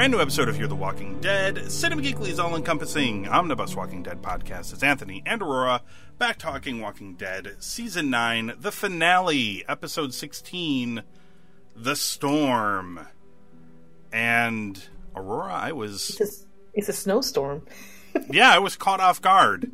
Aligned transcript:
Brand 0.00 0.14
new 0.14 0.20
episode 0.22 0.48
of 0.48 0.56
Hear 0.56 0.66
the 0.66 0.74
Walking 0.74 1.20
Dead, 1.20 1.70
Cinema 1.70 2.00
Geekly's 2.00 2.38
all 2.38 2.56
encompassing 2.56 3.28
omnibus 3.28 3.76
Walking 3.76 4.02
Dead 4.02 4.22
podcast. 4.22 4.72
It's 4.72 4.82
Anthony 4.82 5.22
and 5.26 5.42
Aurora 5.42 5.82
back 6.16 6.38
talking 6.38 6.80
Walking 6.80 7.16
Dead, 7.16 7.56
Season 7.58 8.08
9, 8.08 8.54
the 8.58 8.72
finale, 8.72 9.62
Episode 9.68 10.14
16, 10.14 11.02
The 11.76 11.94
Storm. 11.94 13.08
And 14.10 14.82
Aurora, 15.14 15.52
I 15.52 15.72
was. 15.72 16.18
It's 16.18 16.42
a, 16.42 16.46
it's 16.72 16.88
a 16.88 16.94
snowstorm. 16.94 17.66
yeah, 18.30 18.50
I 18.50 18.58
was 18.58 18.76
caught 18.76 19.00
off 19.00 19.20
guard. 19.20 19.70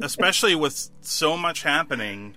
Especially 0.00 0.56
with 0.56 0.90
so 1.00 1.36
much 1.36 1.62
happening 1.62 2.34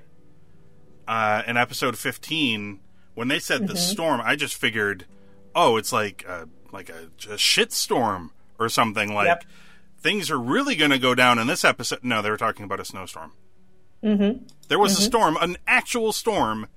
uh, 1.07 1.41
in 1.47 1.57
Episode 1.57 1.97
15. 1.97 2.79
When 3.15 3.27
they 3.27 3.39
said 3.39 3.67
the 3.67 3.75
storm, 3.75 4.21
I 4.23 4.35
just 4.35 4.53
figured 4.53 5.07
oh, 5.55 5.77
it's 5.77 5.91
like 5.93 6.23
a, 6.27 6.47
like 6.71 6.89
a, 6.89 7.09
a 7.31 7.37
shit 7.37 7.71
storm 7.71 8.31
or 8.59 8.69
something. 8.69 9.13
Like 9.13 9.27
Yep. 9.27 9.45
things 9.99 10.29
are 10.29 10.37
really 10.39 10.75
going 10.75 10.91
to 10.91 10.99
go 10.99 11.15
down 11.15 11.39
in 11.39 11.47
this 11.47 11.63
episode. 11.65 11.99
No, 12.03 12.21
they 12.21 12.29
were 12.29 12.37
talking 12.37 12.65
about 12.65 12.79
a 12.79 12.85
snowstorm. 12.85 13.31
Mm-hmm. 14.03 14.45
There 14.67 14.77
was 14.77 14.97
a 14.99 15.01
storm, 15.01 15.37
an 15.41 15.57
actual 15.65 16.11
storm, 16.13 16.67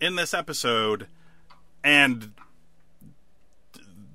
in 0.00 0.16
this 0.16 0.32
episode, 0.34 1.06
and 1.84 2.32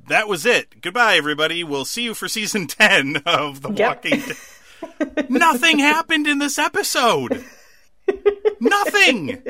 that 0.08 0.28
was 0.28 0.46
it. 0.46 0.82
Goodbye, 0.82 1.16
everybody. 1.16 1.64
We'll 1.64 1.86
see 1.86 2.04
you 2.04 2.14
for 2.14 2.28
season 2.28 2.68
ten 2.68 3.18
of 3.26 3.62
The 3.62 3.72
Yep. 3.72 4.06
Walking 4.06 4.22
Dead. 4.22 5.30
Nothing 5.30 5.80
happened 5.80 6.28
in 6.28 6.40
this 6.40 6.58
episode. 6.60 7.46
Nothing. 8.60 9.42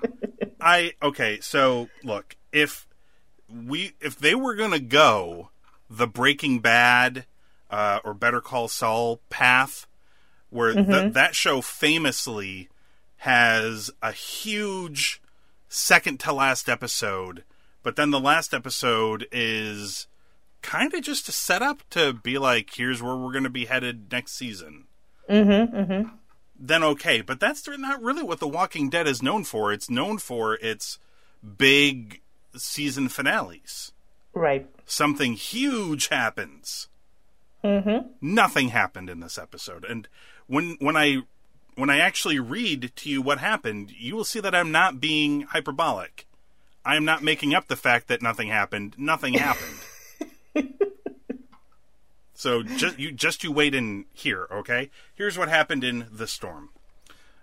I 0.60 0.92
okay. 1.02 1.38
So 1.40 1.88
look, 2.04 2.36
if 2.52 2.86
we 3.48 3.92
if 4.00 4.18
they 4.18 4.34
were 4.34 4.54
gonna 4.54 4.78
go 4.78 5.50
the 5.88 6.06
Breaking 6.06 6.60
Bad 6.60 7.26
uh, 7.70 8.00
or 8.04 8.14
Better 8.14 8.40
Call 8.40 8.68
Saul 8.68 9.20
path, 9.30 9.86
where 10.50 10.74
th- 10.74 11.12
that 11.12 11.34
show 11.34 11.60
famously 11.60 12.68
has 13.18 13.90
a 14.02 14.12
huge 14.12 15.20
second 15.68 16.20
to 16.20 16.32
last 16.32 16.68
episode, 16.68 17.44
but 17.82 17.96
then 17.96 18.10
the 18.10 18.20
last 18.20 18.54
episode 18.54 19.26
is 19.32 20.06
kind 20.62 20.92
of 20.94 21.02
just 21.02 21.28
a 21.28 21.32
setup 21.32 21.82
to 21.90 22.12
be 22.12 22.38
like, 22.38 22.70
here's 22.74 23.02
where 23.02 23.16
we're 23.16 23.32
going 23.32 23.44
to 23.44 23.50
be 23.50 23.66
headed 23.66 24.10
next 24.10 24.32
season. 24.32 24.84
Mm-hmm. 25.28 25.76
Mm-hmm. 25.76 26.08
Then 26.58 26.82
okay, 26.82 27.20
but 27.20 27.38
that's 27.38 27.66
not 27.68 28.02
really 28.02 28.22
what 28.22 28.40
The 28.40 28.48
Walking 28.48 28.88
Dead 28.88 29.06
is 29.06 29.22
known 29.22 29.44
for. 29.44 29.72
It's 29.72 29.90
known 29.90 30.18
for 30.18 30.54
its 30.54 30.98
big 31.58 32.20
season 32.58 33.08
finales. 33.08 33.92
Right. 34.32 34.68
Something 34.84 35.32
huge 35.32 36.08
happens. 36.08 36.88
Mm-hmm. 37.64 38.08
Nothing 38.20 38.68
happened 38.68 39.10
in 39.10 39.20
this 39.20 39.38
episode, 39.38 39.84
and 39.84 40.06
when 40.46 40.76
when 40.78 40.96
I 40.96 41.22
when 41.74 41.90
I 41.90 41.98
actually 41.98 42.38
read 42.38 42.92
to 42.94 43.10
you 43.10 43.22
what 43.22 43.38
happened, 43.38 43.92
you 43.92 44.14
will 44.14 44.24
see 44.24 44.40
that 44.40 44.54
I'm 44.54 44.70
not 44.70 45.00
being 45.00 45.42
hyperbolic. 45.42 46.26
I 46.84 46.96
am 46.96 47.04
not 47.04 47.22
making 47.22 47.54
up 47.54 47.66
the 47.66 47.76
fact 47.76 48.08
that 48.08 48.22
nothing 48.22 48.48
happened. 48.48 48.94
Nothing 48.96 49.34
happened. 50.54 50.74
so 52.34 52.62
just 52.62 52.98
you 52.98 53.10
just 53.10 53.42
you 53.42 53.52
wait 53.52 53.74
in 53.74 54.04
here, 54.12 54.46
okay? 54.52 54.90
Here's 55.14 55.36
what 55.36 55.48
happened 55.48 55.82
in 55.82 56.06
the 56.12 56.26
storm. 56.26 56.70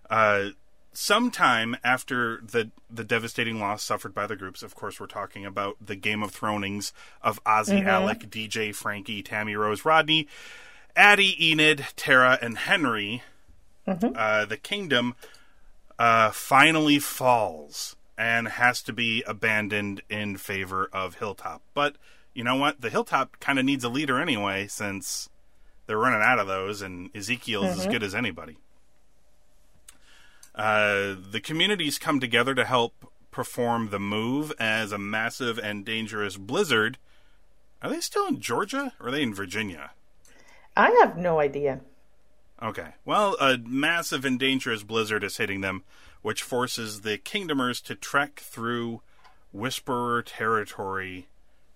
Uh, 0.09 0.49
sometime 0.93 1.75
after 1.83 2.41
the 2.43 2.69
the 2.89 3.03
devastating 3.03 3.59
loss 3.59 3.83
suffered 3.83 4.13
by 4.13 4.27
the 4.27 4.35
groups, 4.35 4.63
of 4.63 4.75
course, 4.75 4.99
we're 4.99 5.07
talking 5.07 5.45
about 5.45 5.77
the 5.85 5.95
Game 5.95 6.21
of 6.23 6.31
Thronings 6.31 6.91
of 7.21 7.43
Ozzy, 7.43 7.83
Alec, 7.87 8.29
DJ, 8.29 8.73
Frankie, 8.73 9.23
Tammy, 9.23 9.55
Rose, 9.55 9.83
Rodney, 9.85 10.27
Addie, 10.95 11.35
Enid, 11.51 11.85
Tara, 11.95 12.37
and 12.41 12.57
Henry. 12.57 13.23
Uh, 14.15 14.45
the 14.45 14.57
kingdom 14.57 15.15
uh, 15.99 16.31
finally 16.31 16.99
falls 16.99 17.95
and 18.17 18.47
has 18.47 18.81
to 18.83 18.93
be 18.93 19.23
abandoned 19.27 20.01
in 20.09 20.37
favor 20.37 20.87
of 20.93 21.15
Hilltop. 21.15 21.61
But 21.73 21.95
you 22.33 22.43
know 22.43 22.55
what? 22.55 22.79
The 22.81 22.89
Hilltop 22.89 23.39
kind 23.39 23.59
of 23.59 23.65
needs 23.65 23.83
a 23.83 23.89
leader 23.89 24.19
anyway, 24.19 24.67
since 24.67 25.29
they're 25.87 25.97
running 25.97 26.21
out 26.21 26.39
of 26.39 26.47
those, 26.47 26.81
and 26.81 27.09
Ezekiel's 27.15 27.79
as 27.79 27.87
good 27.87 28.03
as 28.03 28.15
anybody. 28.15 28.57
Uh, 30.55 31.15
the 31.31 31.41
communities 31.41 31.97
come 31.97 32.19
together 32.19 32.53
to 32.53 32.65
help 32.65 33.11
perform 33.31 33.89
the 33.89 33.99
move 33.99 34.53
as 34.59 34.91
a 34.91 34.97
massive 34.97 35.57
and 35.57 35.85
dangerous 35.85 36.37
blizzard. 36.37 36.97
Are 37.81 37.89
they 37.89 37.99
still 37.99 38.27
in 38.27 38.39
Georgia 38.39 38.93
or 38.99 39.07
are 39.07 39.11
they 39.11 39.23
in 39.23 39.33
Virginia? 39.33 39.91
I 40.77 40.91
have 41.01 41.17
no 41.17 41.39
idea. 41.39 41.81
Okay. 42.61 42.93
Well, 43.03 43.35
a 43.41 43.57
massive 43.57 44.23
and 44.23 44.39
dangerous 44.39 44.83
blizzard 44.83 45.23
is 45.23 45.37
hitting 45.37 45.61
them, 45.61 45.83
which 46.21 46.43
forces 46.43 47.01
the 47.01 47.17
Kingdomers 47.17 47.83
to 47.85 47.95
trek 47.95 48.39
through 48.39 49.01
Whisperer 49.51 50.21
territory 50.21 51.27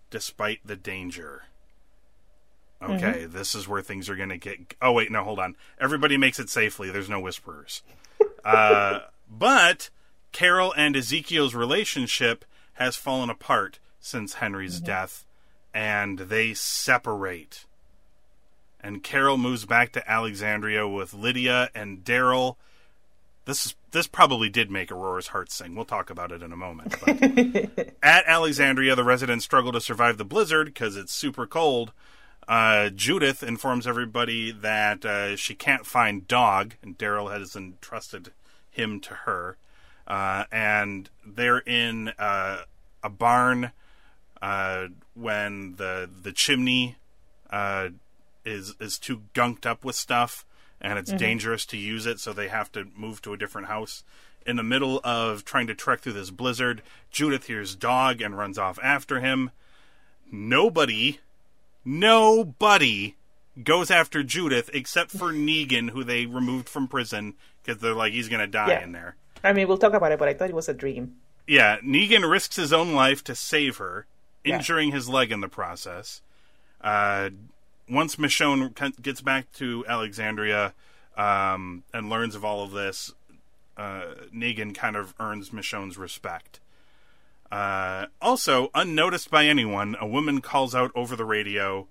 despite 0.10 0.60
the 0.66 0.76
danger. 0.76 1.44
Okay, 2.82 3.26
this 3.26 3.56
is 3.56 3.68
where 3.68 3.82
things 3.82 4.08
are 4.08 4.16
going 4.16 4.30
to 4.30 4.38
get. 4.38 4.76
Oh, 4.82 4.92
wait, 4.92 5.12
no, 5.12 5.24
hold 5.24 5.40
on. 5.40 5.56
Everybody 5.80 6.16
makes 6.16 6.40
it 6.40 6.50
safely. 6.50 6.92
There's 6.92 7.10
no 7.10 7.20
Whisperers. 7.20 7.82
Uh, 8.47 9.00
but 9.30 9.90
Carol 10.31 10.74
and 10.75 10.96
Ezekiel's 10.96 11.56
relationship 11.56 12.46
has 12.74 12.96
fallen 12.96 13.30
apart 13.30 13.80
since 14.00 14.35
Henry's 14.35 14.80
death, 14.80 15.25
and 15.74 16.19
they 16.19 16.53
separate 16.53 17.66
and 18.88 19.03
Carol 19.03 19.38
moves 19.38 19.66
back 19.66 19.91
to 19.91 20.09
Alexandria 20.09 20.88
with 20.88 21.13
Lydia 21.13 21.69
and 21.74 22.06
Daryl. 22.06 22.56
This 23.46 23.66
is 23.66 23.75
this 23.91 24.07
probably 24.07 24.50
did 24.50 24.69
make 24.69 24.91
Aurora's 24.91 25.28
heart 25.28 25.52
sing. 25.52 25.75
We'll 25.75 25.86
talk 25.86 26.09
about 26.09 26.31
it 26.31 26.41
in 26.44 26.52
a 26.52 26.57
moment. 26.57 26.96
But 27.03 27.96
at 28.03 28.25
Alexandria, 28.28 28.96
the 28.96 29.03
residents 29.03 29.46
struggle 29.46 29.72
to 29.72 29.81
survive 29.81 30.18
the 30.18 30.25
blizzard 30.25 30.68
because 30.68 30.96
it's 30.96 31.13
super 31.13 31.47
cold. 31.47 31.91
Uh, 32.47 32.90
Judith 32.90 33.44
informs 33.44 33.85
everybody 33.85 34.52
that 34.52 35.03
uh, 35.06 35.35
she 35.35 35.53
can't 35.53 35.85
find 35.85 36.28
Dog, 36.28 36.75
and 36.81 36.97
Daryl 36.97 37.31
has 37.31 37.56
entrusted 37.56 38.31
him 38.72 39.00
to 39.02 39.13
her. 39.13 39.58
Uh, 40.08 40.46
and 40.52 41.09
they're 41.25 41.59
in 41.59 42.13
uh, 42.18 42.62
a 43.03 43.09
barn 43.09 43.72
uh, 44.41 44.88
when 45.13 45.75
the 45.75 46.09
the 46.22 46.31
chimney 46.31 46.96
uh, 47.50 47.90
is 48.46 48.75
is 48.80 48.98
too 48.98 49.24
gunked 49.33 49.66
up 49.66 49.83
with 49.83 49.95
stuff 49.95 50.45
and 50.80 51.00
it's 51.00 51.12
dangerous 51.12 51.66
to 51.66 51.77
use 51.77 52.06
it 52.06 52.19
so 52.19 52.31
they 52.31 52.48
have 52.48 52.72
to 52.72 52.88
move 52.95 53.22
to 53.22 53.33
a 53.33 53.38
different 53.38 53.68
house. 53.68 54.04
In 54.45 54.56
the 54.56 54.63
middle 54.63 55.01
of 55.04 55.44
trying 55.44 55.68
to 55.68 55.75
trek 55.75 56.01
through 56.01 56.13
this 56.13 56.30
blizzard 56.30 56.81
judith 57.12 57.48
hears 57.48 57.75
dog 57.75 58.22
and 58.22 58.38
runs 58.38 58.57
off 58.57 58.80
after 58.81 59.19
him. 59.19 59.51
Nobody 60.31 61.19
nobody 61.88 63.16
goes 63.63 63.89
after 63.89 64.22
judith 64.22 64.69
except 64.74 65.10
for 65.10 65.31
negan 65.31 65.89
who 65.92 66.04
they 66.04 66.25
removed 66.25 66.69
from 66.69 66.88
prison 66.88 67.34
because 67.63 67.81
they're 67.81 67.94
like 67.95 68.13
he's 68.13 68.30
gonna 68.30 68.45
die 68.45 68.69
Yeah. 68.69 68.84
in 68.84 68.92
there 68.92 69.16
I 69.44 69.54
mean, 69.54 69.68
we'll 69.68 69.78
talk 69.78 69.94
about 69.94 70.12
it, 70.12 70.18
but 70.18 70.28
I 70.28 70.34
thought 70.34 70.50
it 70.50 70.56
was 70.56 70.68
a 70.68 70.74
dream. 70.74 71.18
yeah, 71.45 71.78
Negan 71.81 72.30
risks 72.30 72.56
his 72.56 72.74
own 72.74 72.94
life 72.94 73.24
to 73.25 73.36
save 73.36 73.78
her, 73.78 74.07
Yeah. 74.44 74.56
injuring 74.56 74.92
his 74.92 75.07
leg 75.07 75.31
in 75.31 75.42
the 75.42 75.48
process. 75.48 76.22
Uh, 76.81 77.30
once 77.88 78.16
Michonne 78.16 78.74
gets 79.01 79.22
back 79.22 79.51
to 79.54 79.86
Alexandria 79.88 80.74
um, 81.16 81.84
and 81.94 82.10
learns 82.10 82.34
of 82.34 82.44
all 82.44 82.63
of 82.63 82.72
this, 82.72 83.13
uh, 83.78 84.16
Negan 84.34 84.74
kind 84.75 84.95
of 84.95 85.13
earns 85.19 85.51
Michonne's 85.51 86.00
respect. 86.00 86.60
Uh, 87.52 88.08
also, 88.22 88.70
unnoticed 88.74 89.30
by 89.32 89.46
anyone, 89.46 89.96
a 90.00 90.08
woman 90.08 90.42
calls 90.42 90.76
out 90.76 90.92
over 90.96 91.16
the 91.16 91.26
radio, 91.26 91.88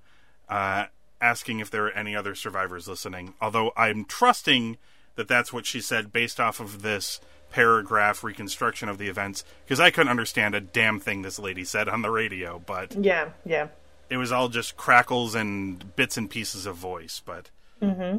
uh, 0.49 0.87
asking 1.21 1.61
if 1.61 1.71
there 1.71 1.87
are 1.87 1.91
any 1.93 2.15
other 2.15 2.35
survivors 2.35 2.87
listening. 2.89 3.35
Although 3.41 3.73
I'm 3.77 4.05
trusting 4.05 4.77
that 5.15 5.29
that's 5.29 5.53
what 5.53 5.65
she 5.67 5.81
said 5.81 6.13
based 6.13 6.39
off 6.39 6.61
of 6.61 6.83
this 6.83 7.21
paragraph 7.51 8.23
reconstruction 8.23 8.89
of 8.89 8.99
the 8.99 9.09
events 9.09 9.45
because 9.65 9.81
I 9.81 9.91
couldn't 9.91 10.11
understand 10.11 10.55
a 10.55 10.61
damn 10.61 11.01
thing 11.01 11.23
this 11.23 11.39
lady 11.39 11.65
said 11.65 11.89
on 11.89 12.03
the 12.03 12.11
radio, 12.11 12.59
but 12.59 12.95
Yeah, 12.95 13.31
yeah. 13.47 13.69
it 14.11 14.19
was 14.19 14.31
all 14.33 14.49
just 14.49 14.77
crackles 14.77 15.35
and 15.35 15.95
bits 15.97 16.17
and 16.19 16.29
pieces 16.29 16.67
of 16.67 16.77
voice. 16.77 17.23
But 17.25 17.51
Mm-hmm. 17.81 18.19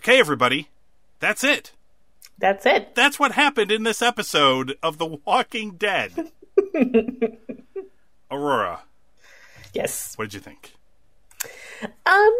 okay, 0.00 0.18
everybody, 0.18 0.68
that's 1.20 1.44
it. 1.44 1.72
That's 2.38 2.66
it. 2.66 2.94
That's 2.94 3.18
what 3.18 3.32
happened 3.32 3.70
in 3.70 3.84
this 3.84 4.02
episode 4.02 4.76
of 4.82 4.98
The 4.98 5.06
Walking 5.24 5.72
Dead. 5.76 6.12
Aurora, 8.30 8.82
Yes. 9.72 10.14
what 10.16 10.24
did 10.26 10.34
you 10.34 10.40
think? 10.40 10.74
Um 12.06 12.34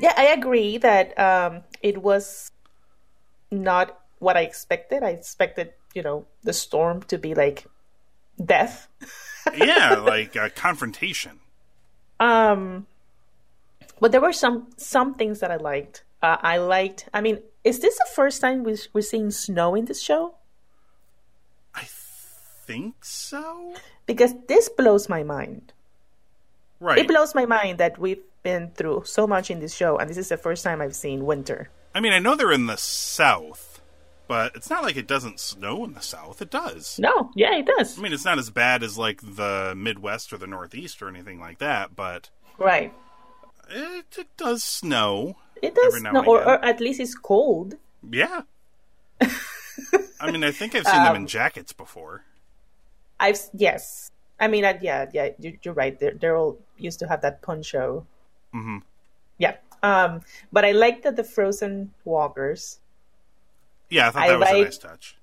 yeah, 0.00 0.12
I 0.16 0.26
agree 0.26 0.78
that 0.78 1.18
um 1.18 1.62
it 1.82 2.02
was 2.02 2.50
not 3.50 4.00
what 4.18 4.36
I 4.36 4.42
expected. 4.42 5.02
I 5.02 5.10
expected, 5.10 5.72
you 5.94 6.02
know, 6.02 6.26
the 6.42 6.52
storm 6.52 7.02
to 7.04 7.18
be 7.18 7.34
like 7.34 7.66
death. 8.42 8.88
Yeah, 9.54 9.96
like 9.96 10.36
a 10.36 10.48
confrontation. 10.48 11.38
Um 12.18 12.86
but 14.00 14.10
there 14.10 14.20
were 14.20 14.32
some 14.32 14.68
some 14.76 15.14
things 15.14 15.40
that 15.40 15.50
I 15.50 15.56
liked. 15.56 16.02
Uh, 16.22 16.38
I 16.40 16.56
liked 16.56 17.08
I 17.12 17.20
mean, 17.20 17.40
is 17.62 17.80
this 17.80 17.96
the 17.98 18.06
first 18.14 18.40
time 18.40 18.64
we 18.64 18.76
we're 18.94 19.02
seeing 19.02 19.30
snow 19.30 19.74
in 19.74 19.84
this 19.84 20.00
show? 20.02 20.34
Think 22.66 23.04
so. 23.04 23.74
Because 24.06 24.34
this 24.48 24.68
blows 24.68 25.08
my 25.08 25.22
mind. 25.22 25.72
Right. 26.80 26.98
It 26.98 27.08
blows 27.08 27.34
my 27.34 27.46
mind 27.46 27.78
that 27.78 27.98
we've 27.98 28.22
been 28.42 28.70
through 28.70 29.02
so 29.06 29.26
much 29.26 29.50
in 29.50 29.60
this 29.60 29.74
show 29.74 29.96
and 29.98 30.08
this 30.08 30.18
is 30.18 30.28
the 30.28 30.36
first 30.36 30.64
time 30.64 30.80
I've 30.80 30.94
seen 30.94 31.24
winter. 31.24 31.70
I 31.94 32.00
mean, 32.00 32.12
I 32.12 32.18
know 32.18 32.34
they're 32.34 32.52
in 32.52 32.66
the 32.66 32.76
south, 32.76 33.80
but 34.28 34.54
it's 34.56 34.68
not 34.68 34.82
like 34.82 34.96
it 34.96 35.06
doesn't 35.06 35.40
snow 35.40 35.84
in 35.84 35.94
the 35.94 36.00
south. 36.00 36.42
It 36.42 36.50
does. 36.50 36.98
No, 36.98 37.30
yeah, 37.34 37.54
it 37.56 37.66
does. 37.66 37.98
I 37.98 38.02
mean, 38.02 38.12
it's 38.12 38.24
not 38.24 38.38
as 38.38 38.50
bad 38.50 38.82
as 38.82 38.98
like 38.98 39.20
the 39.22 39.74
Midwest 39.76 40.32
or 40.32 40.38
the 40.38 40.46
Northeast 40.46 41.00
or 41.02 41.08
anything 41.08 41.38
like 41.40 41.58
that, 41.58 41.94
but 41.94 42.30
Right. 42.58 42.92
it, 43.70 44.04
it 44.18 44.28
does 44.36 44.64
snow. 44.64 45.36
It 45.62 45.74
does, 45.74 45.94
Every 45.94 46.00
now 46.02 46.12
no, 46.12 46.18
and 46.20 46.28
or, 46.28 46.42
or 46.44 46.64
at 46.64 46.80
least 46.80 47.00
it's 47.00 47.14
cold. 47.14 47.76
Yeah. 48.10 48.42
I 50.20 50.30
mean, 50.30 50.42
I 50.44 50.50
think 50.50 50.74
I've 50.74 50.84
seen 50.86 51.02
them 51.02 51.10
Um, 51.12 51.16
in 51.16 51.26
jackets 51.26 51.72
before. 51.72 52.24
I've 53.20 53.38
yes, 53.54 54.10
I 54.40 54.48
mean, 54.48 54.64
I, 54.64 54.78
yeah, 54.82 55.06
yeah, 55.12 55.30
you, 55.38 55.56
you're 55.62 55.74
right. 55.74 55.96
All 56.24 56.58
used 56.78 56.98
to 57.00 57.08
have 57.08 57.22
that 57.22 57.42
poncho. 57.42 58.06
Mhm. 58.54 58.82
Yeah, 59.38 59.56
um, 59.82 60.20
but 60.52 60.64
I 60.64 60.72
like 60.72 61.02
that 61.02 61.16
the 61.16 61.24
frozen 61.24 61.92
walkers. 62.04 62.78
Yeah, 63.90 64.08
I 64.08 64.10
thought 64.10 64.22
I 64.22 64.28
that 64.28 64.38
was 64.40 64.48
a 64.48 64.52
like- 64.54 64.64
nice 64.64 64.78
touch. 64.78 65.16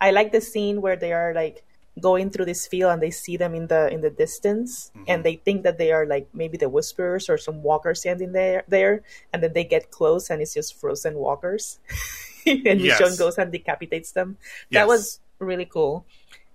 I 0.00 0.10
like 0.12 0.30
the 0.30 0.40
scene 0.40 0.80
where 0.80 0.94
they 0.96 1.12
are 1.12 1.34
like 1.34 1.64
going 2.00 2.30
through 2.30 2.44
this 2.44 2.68
field 2.68 2.92
and 2.92 3.02
they 3.02 3.10
see 3.10 3.36
them 3.36 3.52
in 3.56 3.66
the 3.66 3.90
in 3.92 4.00
the 4.00 4.10
distance 4.10 4.92
Mm-hmm. 4.94 5.04
and 5.10 5.24
they 5.24 5.34
think 5.42 5.64
that 5.64 5.78
they 5.78 5.90
are 5.90 6.06
like 6.06 6.28
maybe 6.32 6.56
the 6.56 6.68
whisperers 6.68 7.28
or 7.28 7.36
some 7.36 7.60
walkers 7.64 8.00
standing 8.06 8.30
there 8.30 8.62
there 8.68 9.02
and 9.32 9.42
then 9.42 9.52
they 9.54 9.64
get 9.64 9.90
close 9.90 10.30
and 10.30 10.40
it's 10.40 10.54
just 10.54 10.78
frozen 10.78 11.14
walkers 11.18 11.80
and 12.46 12.78
Yes. 12.80 13.00
Michonne 13.02 13.18
goes 13.18 13.36
and 13.38 13.50
decapitates 13.50 14.12
them 14.12 14.36
Yes. 14.70 14.78
that 14.78 14.86
was 14.86 15.18
really 15.40 15.64
cool 15.66 16.06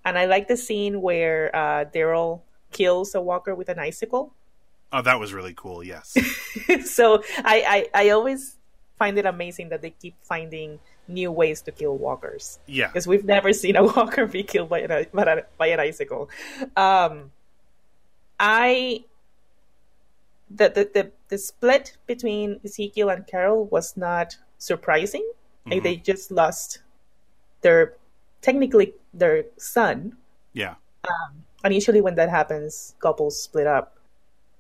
and 0.06 0.18
i 0.18 0.26
like 0.26 0.48
the 0.48 0.58
scene 0.58 1.02
where 1.02 1.54
uh, 1.56 1.86
daryl 1.86 2.42
kills 2.72 3.14
a 3.16 3.22
walker 3.22 3.54
with 3.56 3.70
an 3.70 3.80
icicle 3.80 4.34
Oh, 4.96 5.02
that 5.02 5.20
was 5.20 5.34
really 5.34 5.56
cool. 5.56 5.84
Yes. 5.84 6.14
so 6.86 7.24
I, 7.44 7.90
I 7.96 8.06
i 8.06 8.10
always 8.12 8.58
find 9.00 9.18
it 9.18 9.26
amazing 9.26 9.70
that 9.70 9.82
they 9.82 9.90
keep 9.90 10.14
finding 10.22 10.78
new 11.08 11.32
ways 11.32 11.64
to 11.64 11.72
kill 11.72 11.98
walkers 11.98 12.60
Yeah. 12.68 12.90
because 12.90 13.08
we've 13.08 13.26
never 13.26 13.54
seen 13.64 13.76
a 13.76 13.84
walker 13.84 14.28
be 14.28 14.44
killed 14.44 14.70
by 14.70 14.82
an 14.86 15.08
by, 15.12 15.24
an- 15.24 15.46
by 15.58 15.68
an 15.74 15.80
icicle. 15.80 16.30
Um, 16.78 17.32
I 18.40 19.06
the, 20.50 20.70
the 20.70 20.90
the 20.94 21.12
the 21.30 21.38
split 21.38 21.98
between 22.06 22.60
Ezekiel 22.64 23.10
and 23.10 23.26
Carol 23.26 23.66
was 23.66 23.98
not 23.98 24.38
surprising. 24.60 25.26
Like, 25.66 25.80
Mhm. 25.80 25.84
they 25.84 25.96
just 25.96 26.30
lost 26.30 26.84
their 27.62 27.96
technically 28.44 28.94
their 29.16 29.46
son, 29.58 30.16
Yeah. 30.54 30.76
and 31.64 31.74
usually 31.74 32.02
when 32.02 32.14
that 32.16 32.30
happens, 32.30 32.94
couples 33.00 33.42
split 33.42 33.66
up. 33.66 33.98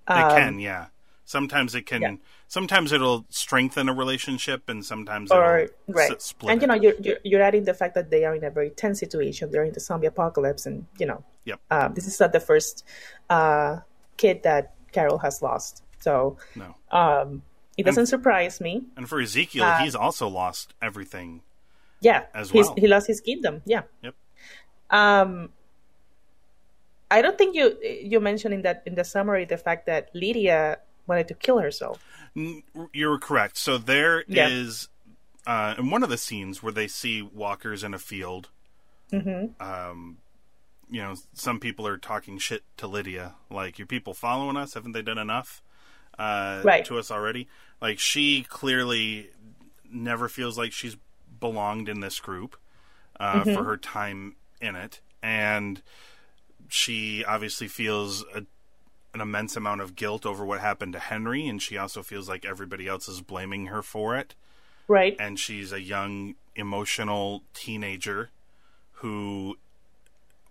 They 0.07 0.15
Um, 0.15 0.31
can, 0.31 0.59
yeah. 0.59 0.87
Sometimes 1.25 1.75
it 1.75 1.85
can. 1.85 2.01
yeah. 2.01 2.15
Sometimes 2.47 2.91
it'll 2.91 3.25
strengthen 3.29 3.87
a 3.89 3.93
relationship, 3.93 4.67
and 4.69 4.85
sometimes 4.85 5.31
or 5.31 5.59
it'll 5.59 5.75
right 5.87 6.11
s- 6.11 6.23
split. 6.25 6.51
and 6.51 6.61
you 6.61 6.67
know 6.67 6.75
you're, 6.75 6.93
you're 6.99 7.17
you're 7.23 7.41
adding 7.41 7.63
the 7.63 7.73
fact 7.73 7.93
that 7.95 8.09
they 8.11 8.25
are 8.25 8.35
in 8.35 8.43
a 8.43 8.51
very 8.51 8.69
tense 8.69 8.99
situation 8.99 9.49
they're 9.49 9.63
in 9.63 9.73
the 9.73 9.79
zombie 9.79 10.05
apocalypse 10.05 10.65
and 10.67 10.85
you 10.99 11.07
know 11.07 11.23
Yep. 11.45 11.59
um, 11.71 11.93
this 11.95 12.05
is 12.05 12.19
not 12.19 12.31
the 12.31 12.39
first 12.39 12.85
uh, 13.31 13.79
kid 14.17 14.43
that 14.43 14.73
carol 14.91 15.17
has 15.17 15.41
lost 15.41 15.81
so 15.99 16.37
no. 16.55 16.75
um, 16.91 17.41
it 17.79 17.83
doesn't 17.87 18.05
surprise 18.07 18.61
me 18.61 18.83
And 18.97 19.09
for 19.09 19.19
Ezekiel, 19.19 19.63
uh, 19.63 19.77
he's 19.79 19.95
also 19.95 20.27
lost 20.27 20.75
everything. 20.81 21.41
Yeah 22.03 22.21
As 22.35 22.51
well. 22.53 22.75
he 22.77 22.87
lost 22.87 23.07
his 23.07 23.21
kingdom 23.21 23.61
yeah 23.65 23.83
Yep. 24.05 24.15
um 24.91 25.49
i 27.09 27.21
don't 27.23 27.37
think 27.37 27.55
you 27.55 27.65
you 27.81 28.19
mentioned 28.19 28.53
in 28.53 28.61
that 28.67 28.83
in 28.85 28.95
the 28.95 29.03
summary 29.03 29.45
the 29.45 29.57
fact 29.57 29.85
that 29.85 30.09
lydia 30.13 30.77
wanted 31.07 31.27
to 31.27 31.33
kill 31.45 31.59
herself 31.59 31.97
You're 32.93 33.19
correct. 33.19 33.57
So 33.57 33.77
there 33.77 34.23
is 34.27 34.89
Yeah. 35.45 35.53
uh, 35.53 35.75
in 35.77 35.91
one 35.93 36.01
of 36.01 36.09
the 36.09 36.17
scenes 36.17 36.63
where 36.63 36.73
they 36.73 36.87
see 36.87 37.21
walkers 37.21 37.83
in 37.83 37.93
a 37.93 37.99
field. 37.99 38.49
mm-hmm. 39.11 39.53
Um, 39.61 40.17
you 40.89 41.01
know, 41.03 41.13
some 41.33 41.59
people 41.59 41.85
are 41.85 41.97
talking 41.99 42.39
shit 42.39 42.63
to 42.77 42.87
Lydia, 42.87 43.35
like, 43.51 43.77
"Your 43.77 43.85
people 43.85 44.13
following 44.15 44.57
us? 44.57 44.73
Haven't 44.73 44.93
they 44.93 45.03
done 45.03 45.19
enough 45.19 45.61
uh, 46.17 46.61
Right. 46.65 46.85
to 46.85 46.97
us 46.97 47.11
already?" 47.11 47.47
Like, 47.79 47.99
she 47.99 48.41
clearly 48.49 49.29
never 50.09 50.27
feels 50.27 50.57
like 50.57 50.71
she's 50.73 50.97
belonged 51.43 51.89
in 51.89 51.99
this 51.99 52.19
group 52.19 52.55
uh, 53.19 53.41
Mm-hmm. 53.41 53.53
for 53.53 53.63
her 53.65 53.77
time 53.77 54.35
in 54.61 54.75
it, 54.75 55.01
and 55.21 55.81
she 56.69 57.23
obviously 57.25 57.67
feels 57.67 58.23
a 58.33 58.43
an 59.13 59.21
immense 59.21 59.55
amount 59.55 59.81
of 59.81 59.95
guilt 59.95 60.25
over 60.25 60.43
what 60.43 60.59
happened 60.59 60.93
to 60.93 60.99
Henry, 60.99 61.47
and 61.47 61.61
she 61.61 61.77
also 61.77 62.01
feels 62.01 62.27
like 62.27 62.45
everybody 62.45 62.87
else 62.87 63.07
is 63.07 63.21
blaming 63.21 63.67
her 63.67 63.83
for 63.83 64.17
it. 64.17 64.33
right 64.87 65.15
And 65.19 65.37
she's 65.39 65.71
a 65.71 65.79
young, 65.79 66.33
emotional 66.55 67.43
teenager 67.53 68.31
who 69.01 69.55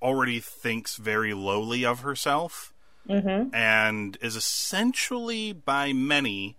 already 0.00 0.38
thinks 0.38 0.94
very 0.96 1.34
lowly 1.34 1.84
of 1.84 2.00
herself 2.00 2.72
mm-hmm. 3.08 3.52
and 3.52 4.16
is 4.20 4.36
essentially, 4.36 5.52
by 5.52 5.92
many, 5.92 6.56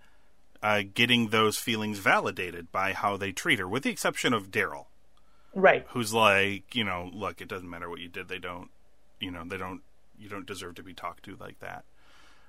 uh, 0.64 0.82
getting 0.94 1.28
those 1.28 1.58
feelings 1.58 2.00
validated 2.00 2.72
by 2.72 2.94
how 2.94 3.18
they 3.18 3.32
treat 3.32 3.60
her, 3.60 3.68
with 3.68 3.84
the 3.84 3.92
exception 3.92 4.34
of 4.34 4.50
Daryl, 4.50 4.86
right 5.54 5.86
who's 5.90 6.14
like, 6.14 6.74
you 6.74 6.84
know, 6.84 7.12
look, 7.14 7.42
it 7.42 7.48
doesn't 7.50 7.70
matter 7.70 7.90
what 7.90 8.00
you 8.00 8.08
did, 8.08 8.30
they 8.30 8.40
don't, 8.40 8.70
you 9.20 9.30
know, 9.30 9.44
they 9.46 9.58
don't, 9.58 9.82
you 10.18 10.30
don't 10.30 10.48
deserve 10.48 10.76
to 10.76 10.84
be 10.84 10.94
talked 10.94 11.24
to 11.26 11.36
like 11.40 11.60
that. 11.60 11.84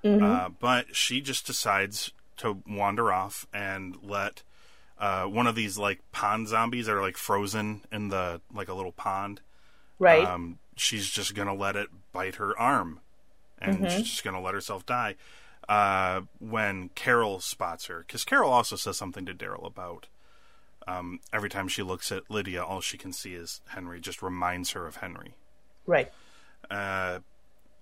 Uh, 0.03 0.49
but 0.59 0.95
she 0.95 1.19
just 1.19 1.45
decides 1.45 2.11
to 2.37 2.61
wander 2.67 3.11
off 3.11 3.47
and 3.53 3.97
let 4.03 4.43
uh, 4.99 5.23
one 5.23 5.47
of 5.47 5.55
these 5.55 5.77
like 5.77 5.99
pond 6.11 6.47
zombies 6.47 6.85
that 6.85 6.95
are 6.95 7.01
like 7.01 7.17
frozen 7.17 7.81
in 7.91 8.09
the 8.09 8.39
like 8.53 8.69
a 8.69 8.73
little 8.73 8.91
pond. 8.91 9.41
right 9.99 10.23
Um, 10.25 10.59
she's 10.75 11.09
just 11.09 11.33
gonna 11.33 11.55
let 11.55 11.75
it 11.75 11.89
bite 12.11 12.35
her 12.35 12.57
arm, 12.59 12.99
and 13.59 13.89
she's 13.91 14.03
just 14.09 14.23
gonna 14.23 14.41
let 14.41 14.53
herself 14.53 14.85
die. 14.85 15.15
Uh, 15.67 16.21
when 16.39 16.89
Carol 16.89 17.39
spots 17.39 17.87
her, 17.87 17.99
because 17.99 18.23
Carol 18.23 18.51
also 18.51 18.75
says 18.75 18.97
something 18.97 19.25
to 19.25 19.33
Daryl 19.33 19.65
about 19.65 20.07
um, 20.87 21.19
every 21.33 21.49
time 21.49 21.67
she 21.67 21.81
looks 21.81 22.11
at 22.11 22.29
Lydia, 22.29 22.63
all 22.63 22.81
she 22.81 22.97
can 22.97 23.11
see 23.11 23.33
is 23.33 23.61
Henry. 23.69 23.99
Just 23.99 24.21
reminds 24.21 24.71
her 24.71 24.85
of 24.85 24.97
Henry 24.97 25.33
right 25.87 26.11
uh, 26.69 27.19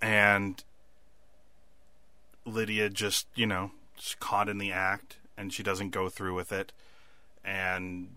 and 0.01 0.63
Lydia 2.45 2.89
just 2.89 3.27
you 3.35 3.45
know 3.45 3.71
is 3.97 4.15
caught 4.19 4.49
in 4.49 4.57
the 4.57 4.71
act, 4.71 5.17
and 5.37 5.53
she 5.53 5.63
doesn't 5.63 5.89
go 5.89 6.09
through 6.09 6.35
with 6.35 6.51
it, 6.51 6.71
and 7.43 8.09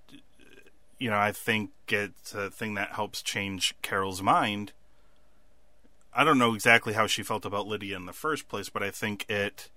you 0.98 1.10
know 1.10 1.18
I 1.18 1.32
think 1.32 1.70
it's 1.88 2.34
a 2.34 2.50
thing 2.50 2.74
that 2.74 2.92
helps 2.92 3.22
change 3.22 3.74
Carol's 3.82 4.22
mind. 4.22 4.72
I 6.18 6.24
don't 6.24 6.38
know 6.38 6.54
exactly 6.54 6.94
how 6.94 7.06
she 7.06 7.22
felt 7.22 7.44
about 7.44 7.66
Lydia 7.66 7.94
in 7.96 8.06
the 8.06 8.12
first 8.12 8.48
place, 8.48 8.68
but 8.70 8.82
I 8.82 8.90
think 8.90 9.28
it 9.28 9.68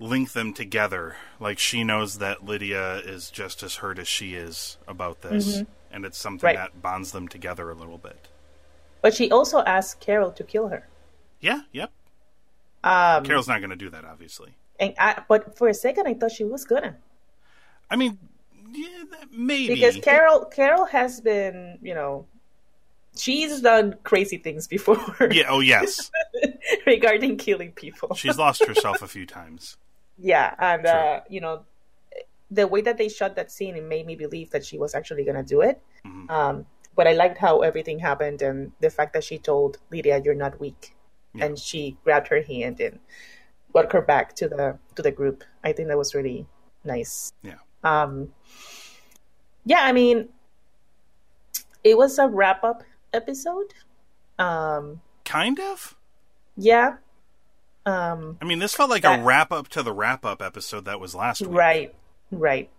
linked 0.00 0.34
them 0.34 0.52
together. 0.52 1.16
Like 1.38 1.58
she 1.58 1.84
knows 1.84 2.18
that 2.18 2.44
Lydia 2.44 2.96
is 2.96 3.30
just 3.30 3.62
as 3.62 3.76
hurt 3.76 3.98
as 3.98 4.08
she 4.08 4.34
is 4.34 4.76
about 4.88 5.22
this, 5.22 5.62
and 5.92 6.04
it's 6.04 6.18
something 6.18 6.46
Right. 6.48 6.56
that 6.56 6.82
bonds 6.82 7.12
them 7.12 7.28
together 7.28 7.70
a 7.70 7.74
little 7.74 7.98
bit. 7.98 8.28
but 9.02 9.12
she 9.14 9.30
also 9.30 9.58
asked 9.64 10.00
carol 10.00 10.32
to 10.32 10.42
kill 10.42 10.68
her 10.68 10.88
Yeah, 11.40 11.60
yep. 11.72 11.92
um 12.82 13.22
Carol's 13.24 13.46
not 13.46 13.58
going 13.60 13.68
to 13.70 13.76
do 13.76 13.90
that, 13.90 14.04
obviously. 14.04 14.54
and 14.80 14.94
I, 14.98 15.22
but 15.28 15.56
for 15.58 15.68
a 15.68 15.74
second 15.74 16.06
i 16.08 16.14
thought 16.14 16.32
she 16.32 16.44
was 16.44 16.64
gonna 16.64 16.96
I 17.90 17.96
mean, 17.96 18.18
yeah, 18.72 19.04
that- 19.12 19.30
maybe 19.30 19.74
because 19.74 19.96
Carol 19.98 20.46
Carol 20.46 20.86
has 20.86 21.20
been, 21.20 21.78
you 21.82 21.94
know, 21.94 22.26
she's 23.16 23.60
done 23.60 23.94
crazy 24.02 24.38
things 24.38 24.66
before 24.66 24.98
Yeah. 25.30 25.46
Oh 25.48 25.60
yes, 25.60 26.10
regarding 26.86 27.36
killing 27.36 27.72
people. 27.72 28.14
she's 28.14 28.38
lost 28.38 28.64
herself 28.64 29.02
a 29.02 29.08
few 29.08 29.26
times. 29.26 29.76
Yeah, 30.18 30.54
and 30.58 30.86
uh, 30.86 31.20
you 31.28 31.40
know, 31.40 31.64
the 32.50 32.66
way 32.66 32.80
that 32.82 32.98
they 32.98 33.08
shot 33.08 33.34
that 33.36 33.50
scene, 33.50 33.76
it 33.76 33.84
made 33.84 34.06
me 34.06 34.14
believe 34.16 34.50
that 34.50 34.64
she 34.64 34.78
was 34.78 34.94
actually 34.94 35.24
going 35.24 35.36
to 35.36 35.42
do 35.42 35.60
it. 35.60 35.80
Mhm. 36.06 36.30
Um, 36.30 36.66
but 36.96 37.08
I 37.08 37.12
liked 37.12 37.38
how 37.38 37.60
everything 37.62 37.98
happened 37.98 38.40
and 38.42 38.70
the 38.80 38.90
fact 38.90 39.12
that 39.14 39.24
she 39.24 39.38
told 39.38 39.78
Lydia, 39.90 40.20
"You're 40.24 40.34
not 40.38 40.60
weak," 40.60 40.94
Yeah. 41.34 41.46
and 41.46 41.58
she 41.58 41.96
grabbed 42.04 42.28
her 42.28 42.42
hand 42.42 42.78
and 42.80 43.00
brought 43.72 43.92
her 43.92 44.02
back 44.02 44.34
to 44.36 44.48
the 44.48 44.78
to 44.94 45.02
the 45.02 45.10
group. 45.10 45.42
I 45.64 45.72
think 45.72 45.88
that 45.88 45.98
was 45.98 46.14
really 46.14 46.46
nice. 46.84 47.32
Yeah. 47.42 47.58
Um, 47.82 48.32
yeah, 49.64 49.82
I 49.82 49.92
mean, 49.92 50.28
it 51.82 51.98
was 51.98 52.18
a 52.18 52.28
wrap 52.28 52.62
up 52.62 52.84
episode. 53.14 53.72
Um, 54.38 55.00
Kind 55.24 55.60
of. 55.60 55.96
yeah. 56.56 56.96
Um, 57.86 58.38
I 58.40 58.46
mean, 58.46 58.58
this 58.60 58.74
felt 58.74 58.88
like 58.90 59.04
a 59.04 59.22
wrap 59.22 59.52
up 59.52 59.68
to 59.68 59.82
the 59.82 59.92
wrap 59.92 60.24
up 60.24 60.40
episode 60.42 60.86
that 60.86 60.98
was 61.00 61.14
last 61.14 61.42
week. 61.42 61.50
Right, 61.50 61.94
right. 62.32 62.70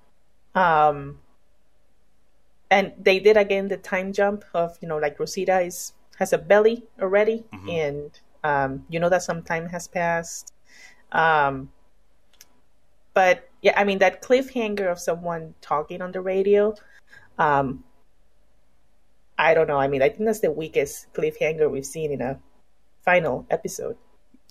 Um, 0.55 1.19
and 2.71 2.91
they 2.99 3.19
did 3.19 3.37
again 3.37 3.67
the 3.67 3.77
time 3.77 4.13
jump 4.13 4.43
of 4.53 4.77
you 4.81 4.87
know 4.87 4.97
like 4.97 5.19
Rosita 5.19 5.61
is 5.61 5.93
has 6.17 6.33
a 6.33 6.37
belly 6.39 6.85
already, 6.99 7.45
Mhm. 7.53 7.69
and 7.71 8.19
um, 8.43 8.85
you 8.89 8.99
know 8.99 9.09
that 9.09 9.21
some 9.21 9.43
time 9.43 9.69
has 9.69 9.87
passed. 9.87 10.51
Um, 11.11 11.71
but 13.13 13.47
yeah, 13.61 13.79
I 13.79 13.83
mean 13.83 13.99
that 13.99 14.21
cliffhanger 14.21 14.91
of 14.91 14.99
someone 14.99 15.53
talking 15.61 16.01
on 16.01 16.11
the 16.11 16.21
radio. 16.21 16.73
Um, 17.37 17.83
I 19.37 19.53
don't 19.53 19.67
know. 19.67 19.77
I 19.77 19.87
mean, 19.87 20.01
I 20.01 20.09
think 20.09 20.25
that's 20.25 20.39
the 20.39 20.51
weakest 20.51 21.11
cliffhanger 21.13 21.69
we've 21.69 21.85
seen 21.85 22.11
in 22.11 22.21
a 22.21 22.39
final 23.03 23.45
episode 23.49 23.97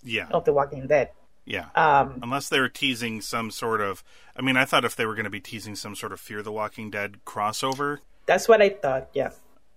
Yeah. 0.02 0.28
of 0.30 0.44
The 0.44 0.52
Walking 0.52 0.86
Dead. 0.86 1.10
Yeah. 1.46 1.66
Um, 1.74 2.20
Unless 2.22 2.48
they're 2.48 2.68
teasing 2.68 3.20
some 3.20 3.50
sort 3.50 3.80
of. 3.80 4.02
I 4.36 4.42
mean, 4.42 4.56
I 4.56 4.64
thought 4.64 4.84
if 4.84 4.96
they 4.96 5.04
were 5.06 5.14
going 5.14 5.24
to 5.24 5.30
be 5.30 5.40
teasing 5.40 5.74
some 5.76 5.94
sort 5.94 6.12
of 6.12 6.20
Fear 6.20 6.42
the 6.42 6.52
Walking 6.52 6.90
Dead 6.90 7.24
crossover, 7.26 7.98
that's 8.26 8.48
what 8.48 8.62
I 8.62 8.70
thought. 8.70 9.08
Yeah. 9.12 9.30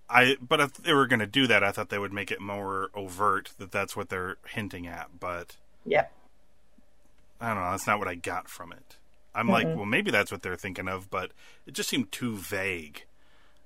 I. 0.08 0.36
But 0.40 0.60
if 0.60 0.72
they 0.74 0.94
were 0.94 1.06
going 1.06 1.20
to 1.20 1.26
do 1.26 1.46
that, 1.46 1.62
I 1.62 1.70
thought 1.72 1.90
they 1.90 1.98
would 1.98 2.12
make 2.12 2.30
it 2.30 2.40
more 2.40 2.88
overt 2.94 3.52
that 3.58 3.70
that's 3.70 3.94
what 3.96 4.08
they're 4.08 4.36
hinting 4.54 4.86
at. 4.86 5.20
But 5.20 5.56
Yeah. 5.84 6.06
I 7.40 7.48
don't 7.54 7.62
know. 7.62 7.70
That's 7.70 7.86
not 7.86 7.98
what 7.98 8.08
I 8.08 8.14
got 8.14 8.48
from 8.48 8.72
it. 8.72 8.96
I'm 9.34 9.48
like, 9.48 9.66
well, 9.66 9.84
maybe 9.84 10.10
that's 10.10 10.32
what 10.32 10.42
they're 10.42 10.56
thinking 10.56 10.88
of, 10.88 11.10
but 11.10 11.30
it 11.66 11.72
just 11.74 11.88
seemed 11.88 12.10
too 12.10 12.34
vague. 12.36 13.04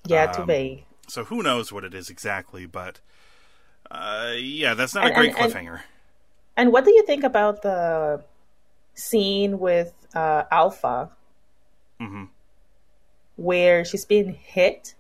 Yeah, 0.07 0.27
too 0.27 0.43
Um, 0.43 0.47
vague. 0.49 0.85
So 1.13 1.25
who 1.25 1.43
knows 1.43 1.71
what 1.71 1.85
it 1.85 1.93
is 1.93 2.09
exactly? 2.09 2.65
But 2.65 3.01
uh, 3.91 4.33
yeah, 4.39 4.73
that's 4.73 4.95
not 4.95 5.05
And- 5.05 5.13
a 5.13 5.15
great 5.15 5.35
and- 5.37 5.39
and- 5.39 5.53
cliffhanger. 5.53 5.81
And 6.57 6.73
what 6.73 6.85
do 6.87 6.91
you 6.93 7.05
think 7.05 7.23
about 7.25 7.63
the 7.63 8.23
scene 8.95 9.59
with 9.59 9.93
uh, 10.15 10.45
Alpha 10.51 11.11
hmm 11.99 12.25
where 13.37 13.85
she's 13.85 14.05
being 14.05 14.35
hit? 14.35 14.95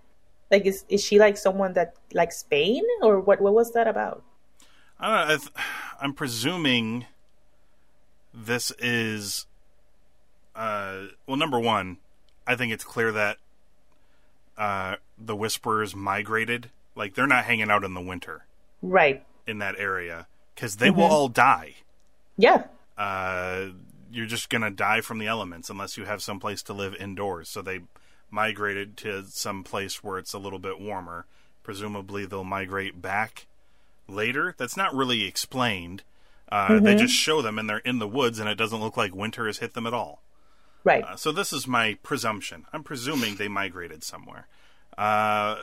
Like, 0.50 0.64
is 0.66 0.84
is 0.88 1.02
she 1.02 1.18
like 1.18 1.36
someone 1.38 1.72
that 1.74 1.94
likes 2.12 2.42
pain, 2.42 2.82
or 3.02 3.18
what? 3.20 3.40
What 3.40 3.54
was 3.54 3.72
that 3.72 3.86
about? 3.88 4.22
I 5.00 5.04
don't 5.08 5.16
know. 5.28 5.34
I 5.34 5.36
th- 5.38 5.52
I'm 6.02 6.12
presuming 6.14 7.06
this 8.34 8.70
is, 8.78 9.46
uh, 10.56 11.06
well, 11.26 11.36
number 11.36 11.60
one, 11.60 11.98
I 12.46 12.56
think 12.56 12.72
it's 12.72 12.84
clear 12.84 13.12
that 13.12 13.36
uh, 14.56 14.96
the 15.26 15.36
Whisperers 15.36 15.94
migrated. 15.94 16.70
Like 16.94 17.14
they're 17.14 17.26
not 17.26 17.44
hanging 17.44 17.70
out 17.70 17.84
in 17.84 17.94
the 17.94 18.00
winter 18.00 18.44
Right. 18.82 19.24
in 19.46 19.58
that 19.58 19.76
area 19.78 20.26
because 20.54 20.76
they 20.76 20.90
will 20.90 21.04
all 21.04 21.28
die. 21.28 21.76
Yeah. 22.36 22.64
Uh, 22.98 23.68
you're 24.10 24.26
just 24.26 24.50
gonna 24.50 24.70
die 24.70 25.00
from 25.00 25.18
the 25.18 25.26
elements 25.26 25.70
unless 25.70 25.96
you 25.96 26.04
have 26.04 26.22
some 26.22 26.38
place 26.38 26.62
to 26.64 26.72
live 26.72 26.94
indoors. 26.96 27.48
So 27.48 27.62
they 27.62 27.80
migrated 28.30 28.96
to 28.98 29.24
some 29.28 29.64
place 29.64 30.02
where 30.04 30.18
it's 30.18 30.32
a 30.34 30.38
little 30.38 30.58
bit 30.58 30.80
warmer. 30.80 31.26
Presumably, 31.62 32.26
they'll 32.26 32.44
migrate 32.44 33.00
back 33.00 33.46
later. 34.08 34.54
That's 34.58 34.76
not 34.76 34.94
really 34.94 35.24
explained. 35.24 36.02
Uh, 36.50 36.80
They 36.80 36.94
just 36.96 37.14
show 37.14 37.40
them 37.40 37.58
and 37.58 37.68
they're 37.70 37.78
in 37.78 37.98
the 37.98 38.08
woods, 38.08 38.38
and 38.38 38.48
it 38.48 38.56
doesn't 38.56 38.80
look 38.80 38.96
like 38.96 39.14
winter 39.14 39.46
has 39.46 39.58
hit 39.58 39.72
them 39.74 39.86
at 39.86 39.94
all. 39.94 40.20
Right. 40.84 41.04
Uh, 41.04 41.16
so 41.16 41.32
this 41.32 41.52
is 41.52 41.66
my 41.66 41.96
presumption. 42.02 42.66
I'm 42.72 42.82
presuming 42.82 43.36
they 43.36 43.48
migrated 43.48 44.02
somewhere. 44.04 44.48
Uh, 44.98 45.56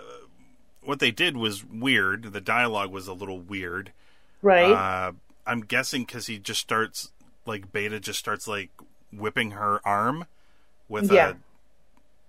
what 0.82 1.00
they 1.00 1.12
did 1.12 1.38
was 1.38 1.64
weird. 1.66 2.32
The 2.34 2.42
dialogue 2.42 2.92
was 2.92 3.08
a 3.08 3.14
little 3.14 3.40
weird. 3.40 3.92
right. 4.42 4.72
Uh, 4.72 5.12
I'm 5.46 5.62
guessing 5.62 6.04
because 6.04 6.28
he 6.28 6.38
just 6.38 6.60
starts 6.62 7.12
like 7.46 7.72
Beta 7.72 8.00
just 8.00 8.20
starts 8.20 8.48
like 8.48 8.70
whipping 9.12 9.52
her 9.52 9.82
arm 9.86 10.26
with 10.88 11.12
Yeah. 11.12 11.30
a 11.32 11.36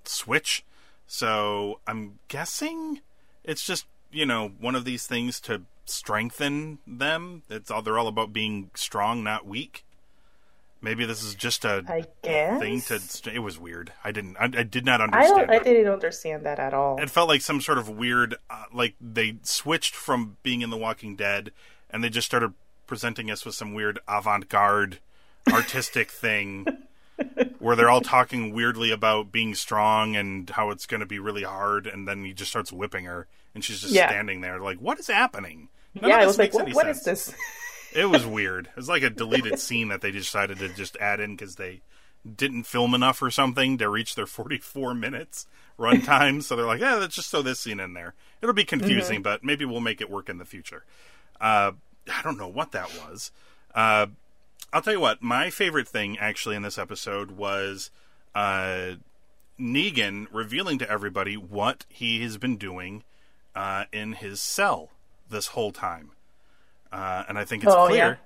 switch. 0.05 0.65
So 1.07 1.81
I'm 1.87 2.19
guessing 2.29 3.01
it's 3.45 3.65
just 3.67 3.87
you 4.11 4.25
know 4.27 4.49
one 4.61 4.75
of 4.75 4.85
these 4.85 5.07
things 5.07 5.39
to 5.43 5.63
strengthen 5.85 6.79
them. 6.87 7.43
It's 7.51 7.71
all 7.71 7.83
they're 7.83 7.99
all 7.99 8.09
about 8.09 8.33
being 8.33 8.71
strong, 8.75 9.23
not 9.23 9.47
weak. 9.47 9.85
Maybe 10.83 11.05
this 11.05 11.23
is 11.23 11.35
just 11.35 11.65
a 11.65 11.85
I 11.87 12.05
guess. 12.23 12.59
thing 12.61 12.81
to. 12.83 13.35
It 13.35 13.41
was 13.41 13.59
weird. 13.59 13.93
I 14.03 14.13
didn't. 14.13 14.37
I, 14.39 14.45
I 14.45 14.63
did 14.63 14.85
not 14.87 15.01
I 15.01 15.05
understand. 15.05 15.49
don't. 15.49 15.51
I 15.51 15.59
didn't 15.63 15.93
understand 15.93 16.47
that 16.47 16.59
at 16.59 16.73
all. 16.73 17.01
It 17.01 17.11
felt 17.11 17.29
like 17.29 17.43
some 17.43 17.61
sort 17.61 17.77
of 17.79 17.89
weird, 17.91 18.37
uh, 18.49 18.65
like 18.73 18.95
they 19.01 19.37
switched 19.43 19.95
from 19.95 20.39
being 20.43 20.63
in 20.63 20.71
The 20.71 20.79
Walking 20.79 21.17
Dead, 21.17 21.53
and 21.91 22.03
they 22.03 22.09
just 22.09 22.27
started 22.27 22.55
presenting 22.87 23.31
us 23.31 23.45
with 23.45 23.55
some 23.55 23.75
weird 23.75 23.99
avant-garde, 24.09 24.99
artistic 25.53 26.11
thing, 26.11 26.67
where 27.59 27.77
they're 27.77 27.91
all 27.91 28.01
talking 28.01 28.53
weirdly 28.55 28.91
about 28.91 29.31
being 29.31 29.55
strong 29.55 30.17
and 30.17 30.49
how 30.51 30.71
it's 30.71 30.87
going 30.87 31.01
to 31.01 31.07
be 31.07 31.19
really 31.19 31.43
hard, 31.45 31.87
and 31.87 32.09
then 32.09 32.25
he 32.25 32.33
just 32.33 32.51
starts 32.51 32.73
whipping 32.73 33.05
her, 33.05 33.27
and 33.55 33.63
she's 33.65 33.81
just 33.83 33.93
Yeah. 33.93 34.09
standing 34.09 34.41
there, 34.41 34.59
like, 34.61 34.79
what 34.79 34.99
is 34.99 35.07
happening? 35.09 35.69
None 36.01 36.09
yeah, 36.11 36.17
I 36.19 36.27
was 36.27 36.39
like, 36.39 36.55
what, 36.55 36.65
any 36.65 36.73
sense. 36.73 37.03
this? 37.05 37.35
It 37.93 38.07
was 38.07 38.27
weird. 38.27 38.67
It 38.69 38.77
was 38.77 38.89
like 38.89 39.03
a 39.03 39.11
deleted 39.11 39.59
scene 39.59 39.89
that 39.89 40.01
they 40.01 40.11
decided 40.11 40.59
to 40.59 40.69
just 40.69 40.97
add 40.99 41.21
in 41.21 41.37
because 41.37 41.57
they 41.57 41.81
didn't 42.37 42.65
film 42.65 42.95
enough 42.95 43.23
or 43.23 43.31
something 43.31 43.79
to 43.79 43.89
reach 43.89 44.15
their 44.15 44.27
44 44.27 44.95
minutes 44.95 45.47
runtime. 45.79 46.43
so 46.43 46.55
they're 46.55 46.67
like, 46.67 46.81
yeah, 46.81 46.95
let's 46.95 47.17
just 47.17 47.31
throw 47.31 47.43
this 47.43 47.61
scene 47.61 47.81
in 47.81 47.95
there. 47.95 48.15
It'll 48.43 48.55
be 48.55 48.65
confusing, 48.65 49.23
but 49.23 49.43
maybe 49.43 49.65
we'll 49.65 49.81
make 49.81 50.01
it 50.01 50.11
work 50.11 50.29
in 50.29 50.39
the 50.39 50.45
future. 50.45 50.85
Uh, 51.41 51.73
I 52.13 52.23
don't 52.23 52.39
know 52.39 52.49
what 52.49 52.73
that 52.73 52.91
was. 52.99 53.33
Uh, 53.75 54.07
I'll 54.73 54.83
tell 54.83 54.93
you 54.93 55.01
what, 55.01 55.23
my 55.23 55.51
favorite 55.51 55.89
thing 55.89 56.19
actually 56.19 56.57
in 56.57 56.63
this 56.63 56.79
episode 56.79 57.33
was 57.33 57.91
uh, 58.35 58.93
Negan 59.59 60.27
revealing 60.33 60.79
to 60.79 60.91
everybody 60.91 61.37
what 61.37 61.87
he 61.89 62.23
has 62.23 62.37
been 62.37 62.57
doing 62.57 63.03
uh, 63.55 63.85
in 63.93 64.13
his 64.13 64.41
cell 64.41 64.91
this 65.29 65.49
whole 65.49 65.73
time. 65.73 66.13
Uh, 66.93 67.25
and 67.29 67.39
I 67.39 67.45
think 67.45 67.65
it's 67.65 67.73
Oh, 67.75 67.87
clear. 67.89 68.19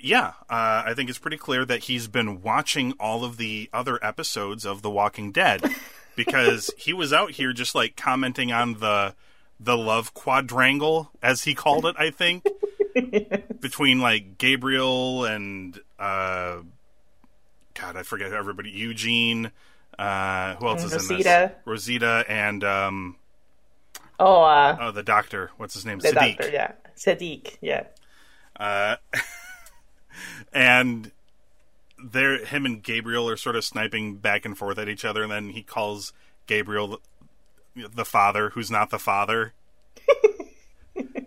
Yeah, 0.00 0.28
uh, 0.50 0.82
I 0.86 0.92
think 0.94 1.08
it's 1.08 1.18
pretty 1.18 1.38
clear 1.38 1.64
that 1.64 1.84
he's 1.84 2.08
been 2.08 2.42
watching 2.42 2.92
all 3.00 3.24
of 3.24 3.36
the 3.38 3.70
other 3.72 3.98
episodes 4.04 4.64
of 4.66 4.82
The 4.82 4.90
Walking 4.90 5.32
Dead 5.32 5.62
because 6.16 6.70
he 6.76 6.92
was 6.92 7.12
out 7.12 7.32
here 7.32 7.52
just 7.52 7.74
like 7.74 7.96
commenting 7.96 8.52
on 8.52 8.74
the 8.80 9.14
the 9.60 9.76
love 9.78 10.12
quadrangle, 10.14 11.10
as 11.22 11.44
he 11.44 11.54
called 11.54 11.86
it. 11.86 11.94
I 11.98 12.10
think 12.10 12.44
between 13.60 14.00
like 14.00 14.36
Gabriel 14.36 15.24
and 15.24 15.78
uh, 15.98 16.58
God, 17.74 17.96
I 17.96 18.02
forget 18.02 18.32
everybody. 18.32 18.70
Eugene. 18.70 19.50
Uh, 19.98 20.56
who 20.56 20.66
else 20.66 20.82
is 20.84 20.92
in 20.92 20.98
Rosita. 20.98 21.22
this? 21.24 21.52
Rosita 21.64 22.24
and 22.28 22.64
um, 22.64 23.16
oh, 24.18 24.42
uh, 24.42 24.76
oh, 24.80 24.90
the 24.90 25.02
doctor. 25.04 25.50
What's 25.56 25.74
his 25.74 25.86
name? 25.86 26.00
the 26.00 26.08
Sadiq. 26.08 26.36
doctor. 26.36 26.50
Yeah, 26.52 26.72
Sadiq. 26.96 27.56
Yeah. 27.60 27.84
Uh, 28.56 28.96
and 30.52 31.12
there, 32.02 32.44
him 32.44 32.66
and 32.66 32.82
Gabriel 32.82 33.28
are 33.28 33.36
sort 33.36 33.56
of 33.56 33.64
sniping 33.64 34.16
back 34.16 34.44
and 34.44 34.56
forth 34.56 34.78
at 34.78 34.88
each 34.88 35.04
other, 35.04 35.22
and 35.22 35.32
then 35.32 35.50
he 35.50 35.62
calls 35.62 36.12
Gabriel 36.46 37.00
the, 37.74 37.88
the 37.88 38.04
father, 38.04 38.50
who's 38.50 38.70
not 38.70 38.90
the 38.90 38.98
father. 38.98 39.54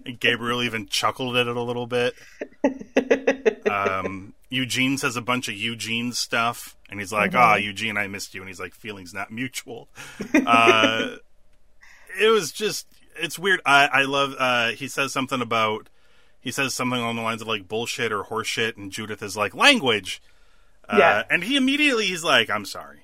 and 0.06 0.20
Gabriel 0.20 0.64
even 0.64 0.88
chuckled 0.88 1.36
at 1.36 1.48
it 1.48 1.58
a 1.58 1.62
little 1.62 1.88
bit. 1.88 2.14
Um, 3.70 4.34
Eugene 4.50 4.98
says 4.98 5.16
a 5.16 5.22
bunch 5.22 5.48
of 5.48 5.56
Eugene 5.56 6.14
stuff, 6.14 6.78
and 6.90 7.00
he's 7.00 7.12
like, 7.12 7.36
"Ah, 7.36 7.56
Eugene, 7.56 7.98
I 7.98 8.08
missed 8.08 8.34
you," 8.34 8.42
and 8.42 8.48
he's 8.48 8.60
like, 8.60 8.74
"Feelings 8.74 9.14
not 9.14 9.32
mutual." 9.32 9.90
Uh, 10.34 11.16
it 12.20 12.30
was 12.30 12.52
just, 12.52 12.88
it's 13.20 13.38
weird. 13.38 13.62
I, 13.66 13.88
I 13.88 14.02
love. 14.04 14.36
Uh, 14.38 14.70
he 14.70 14.88
says 14.88 15.12
something 15.12 15.42
about 15.42 15.90
he 16.48 16.52
says 16.54 16.74
something 16.74 16.98
along 16.98 17.18
the 17.18 17.22
lines 17.22 17.42
of 17.42 17.48
like 17.50 17.68
bullshit 17.68 18.10
or 18.10 18.24
horseshit, 18.24 18.78
and 18.78 18.90
Judith 18.90 19.22
is 19.22 19.36
like 19.36 19.54
language. 19.54 20.22
Uh, 20.88 20.96
Yeah. 20.98 21.24
and 21.30 21.44
he 21.44 21.58
immediately 21.58 22.06
he's 22.06 22.24
like, 22.24 22.50
"I'm 22.50 22.64
sorry," 22.64 23.02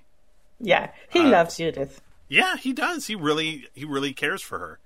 Yeah, 0.61 0.91
he 1.09 1.19
uh, 1.19 1.27
loves 1.27 1.57
Judith. 1.57 2.01
Yeah, 2.29 2.55
he 2.55 2.71
does. 2.71 3.07
He 3.07 3.15
really 3.15 3.67
he 3.73 3.83
really 3.83 4.13
cares 4.13 4.41
for 4.41 4.59
her. 4.59 4.79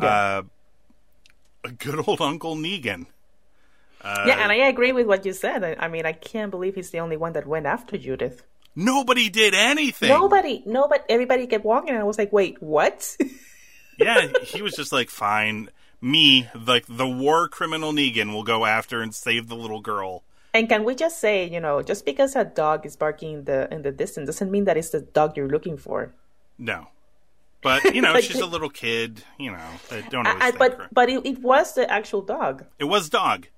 Yeah. 0.00 0.06
Uh, 0.06 0.42
a 1.64 1.72
good 1.72 2.06
old 2.06 2.20
Uncle 2.20 2.54
Negan. 2.54 3.06
Uh, 4.00 4.26
yeah, 4.28 4.44
and 4.44 4.52
I 4.52 4.68
agree 4.68 4.92
with 4.92 5.08
what 5.08 5.26
you 5.26 5.32
said. 5.32 5.64
I, 5.64 5.74
I, 5.76 5.88
mean, 5.88 6.06
I 6.06 6.12
can't 6.12 6.52
believe 6.52 6.76
he's 6.76 6.90
the 6.90 7.00
only 7.00 7.16
one 7.16 7.32
that 7.32 7.48
went 7.48 7.66
after 7.66 7.98
Judith. 7.98 8.44
Nobody 8.76 9.28
did 9.28 9.54
anything. 9.54 10.08
Nobody, 10.08 10.62
nobody, 10.64 11.02
everybody 11.08 11.48
kept 11.48 11.64
walking, 11.64 11.90
and 11.90 11.98
I 11.98 12.04
was 12.04 12.16
like, 12.16 12.32
wait, 12.32 12.62
what? 12.62 13.16
yeah, 13.98 14.28
he 14.44 14.62
was 14.62 14.74
just 14.74 14.92
like, 14.92 15.10
fine. 15.10 15.68
Me, 16.00 16.48
like 16.54 16.86
the 16.88 17.08
war 17.08 17.48
criminal 17.48 17.92
Negan, 17.92 18.32
will 18.32 18.44
go 18.44 18.64
after 18.64 19.00
and 19.02 19.14
save 19.14 19.48
the 19.48 19.56
little 19.56 19.80
girl. 19.80 20.22
And 20.54 20.68
can 20.68 20.84
we 20.84 20.94
just 20.94 21.20
say, 21.20 21.48
you 21.48 21.60
know, 21.60 21.82
just 21.82 22.04
because 22.04 22.34
a 22.34 22.44
dog 22.44 22.86
is 22.86 22.96
barking 22.96 23.32
in 23.32 23.44
the 23.44 23.72
in 23.72 23.82
the 23.82 23.92
distance 23.92 24.26
doesn't 24.26 24.50
mean 24.50 24.64
that 24.64 24.76
it's 24.76 24.90
the 24.90 25.00
dog 25.00 25.36
you're 25.36 25.48
looking 25.48 25.76
for. 25.76 26.12
No, 26.58 26.88
but 27.62 27.94
you 27.94 28.00
know, 28.00 28.12
like, 28.14 28.24
she's 28.24 28.40
a 28.40 28.46
little 28.46 28.70
kid. 28.70 29.22
You 29.38 29.52
know, 29.52 29.68
I 29.90 30.00
don't 30.02 30.26
always 30.26 30.42
I, 30.42 30.50
but 30.52 30.74
her. 30.74 30.88
but 30.92 31.08
it, 31.08 31.26
it, 31.26 31.38
was 31.40 31.74
the 31.74 31.90
actual 31.90 32.22
dog. 32.22 32.64
It 32.78 32.84
was 32.84 33.08
dog. 33.08 33.48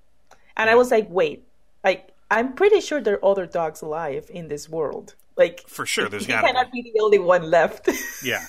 And 0.57 0.67
yeah. 0.67 0.73
I 0.73 0.75
was 0.77 0.91
like, 0.91 1.09
wait, 1.11 1.45
like 1.85 2.11
I'm 2.31 2.55
pretty 2.55 2.81
sure 2.81 3.01
there 3.01 3.15
are 3.17 3.25
other 3.25 3.47
dogs 3.47 3.83
alive 3.83 4.31
in 4.33 4.49
this 4.49 4.69
world. 4.69 5.15
Like 5.37 5.65
for 5.69 5.87
sure, 5.87 6.09
there's 6.09 6.27
got 6.35 6.45
cannot 6.45 6.73
be. 6.73 6.83
be 6.83 6.93
the 6.95 7.01
only 7.01 7.19
one 7.19 7.51
left. 7.51 7.89
yeah, 8.25 8.45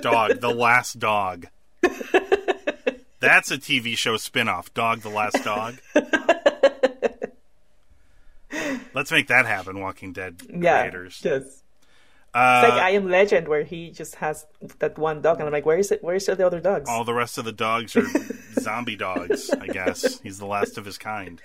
dog, 0.00 0.40
the 0.40 0.50
last 0.50 0.98
dog. 0.98 1.46
That's 3.20 3.50
a 3.50 3.58
TV 3.58 3.96
show 3.96 4.14
spinoff. 4.16 4.72
Dog, 4.74 5.00
the 5.00 5.08
last 5.08 5.42
dog. 5.44 5.76
Let's 8.94 9.10
make 9.12 9.28
that 9.28 9.46
happen, 9.46 9.80
Walking 9.80 10.12
Dead 10.12 10.38
creators. 10.48 11.20
Yeah, 11.22 11.32
yes. 11.32 11.62
Uh, 12.34 12.62
it's 12.64 12.72
like 12.72 12.82
I 12.82 12.90
Am 12.90 13.08
Legend, 13.10 13.48
where 13.48 13.62
he 13.62 13.90
just 13.90 14.16
has 14.16 14.46
that 14.80 14.98
one 14.98 15.22
dog, 15.22 15.38
and 15.38 15.46
I'm 15.46 15.52
like, 15.52 15.66
where 15.66 15.78
is 15.78 15.90
it? 15.90 16.04
Where 16.04 16.14
is 16.14 16.26
the 16.26 16.46
other 16.46 16.60
dogs? 16.60 16.88
All 16.88 17.04
the 17.04 17.14
rest 17.14 17.38
of 17.38 17.44
the 17.44 17.52
dogs 17.52 17.96
are 17.96 18.06
zombie 18.60 18.96
dogs. 18.96 19.50
I 19.50 19.66
guess 19.66 20.20
he's 20.20 20.38
the 20.38 20.46
last 20.46 20.78
of 20.78 20.84
his 20.84 20.98
kind. 20.98 21.40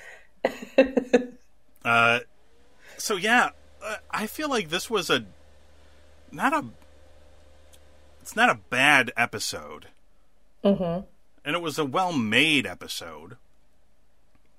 Uh, 1.86 2.20
so 2.98 3.18
yeah, 3.18 3.50
uh, 3.84 3.98
I 4.10 4.25
feel 4.25 4.50
like 4.50 4.70
this 4.70 4.89
was 4.89 5.10
a 5.10 5.25
not 6.32 6.53
a 6.53 6.63
it's 8.22 8.38
not 8.38 8.50
a 8.50 8.60
bad 8.70 9.12
episode, 9.18 9.88
mm-hmm. 10.63 11.06
And 11.45 11.55
it 11.55 11.62
was 11.62 11.77
a 11.77 11.85
well-made 11.85 12.65
episode, 12.65 13.38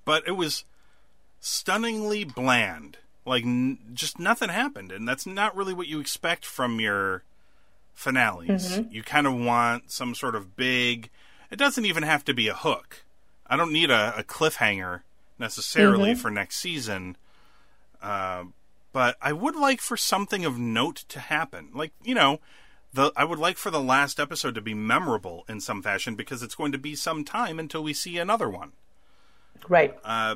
but 0.03 0.27
it 0.27 0.33
was 0.33 0.65
stunningly 1.39 2.23
bland. 2.23 2.97
Like 3.25 3.43
n- 3.43 3.79
just 3.93 4.19
nothing 4.19 4.49
happened, 4.49 4.91
and 4.91 5.07
that's 5.07 5.25
not 5.25 5.55
really 5.55 5.73
what 5.73 5.87
you 5.87 5.99
expect 5.99 6.45
from 6.45 6.79
your 6.79 7.23
finales. 7.93 8.77
Mm-hmm. 8.77 8.91
You 8.91 9.01
kind 9.01 9.25
of 9.25 9.33
want 9.33 9.91
some 9.91 10.13
sort 10.13 10.35
of 10.35 10.55
big. 10.55 11.09
It 11.49 11.57
doesn't 11.57 11.85
even 11.85 12.03
have 12.03 12.23
to 12.25 12.33
be 12.33 12.47
a 12.47 12.53
hook. 12.53 13.03
I 13.47 13.55
don't 13.55 13.73
need 13.73 13.89
a, 13.89 14.13
a 14.17 14.23
cliffhanger 14.23 15.01
necessarily 15.39 16.11
mm-hmm. 16.11 16.19
for 16.19 16.29
next 16.29 16.57
season. 16.57 17.17
Uh, 18.01 18.45
but 18.93 19.17
I 19.21 19.33
would 19.33 19.55
like 19.55 19.81
for 19.81 19.97
something 19.97 20.45
of 20.45 20.59
note 20.59 21.03
to 21.09 21.19
happen. 21.19 21.69
Like 21.73 21.91
you 22.03 22.13
know, 22.15 22.39
the 22.95 23.11
I 23.15 23.23
would 23.23 23.39
like 23.39 23.57
for 23.57 23.69
the 23.69 23.81
last 23.81 24.19
episode 24.19 24.55
to 24.55 24.61
be 24.61 24.73
memorable 24.73 25.45
in 25.47 25.59
some 25.59 25.81
fashion 25.81 26.15
because 26.15 26.41
it's 26.41 26.55
going 26.55 26.71
to 26.71 26.77
be 26.77 26.95
some 26.95 27.23
time 27.23 27.59
until 27.59 27.83
we 27.83 27.93
see 27.93 28.17
another 28.17 28.49
one. 28.49 28.71
Right. 29.69 29.95
Uh, 30.03 30.35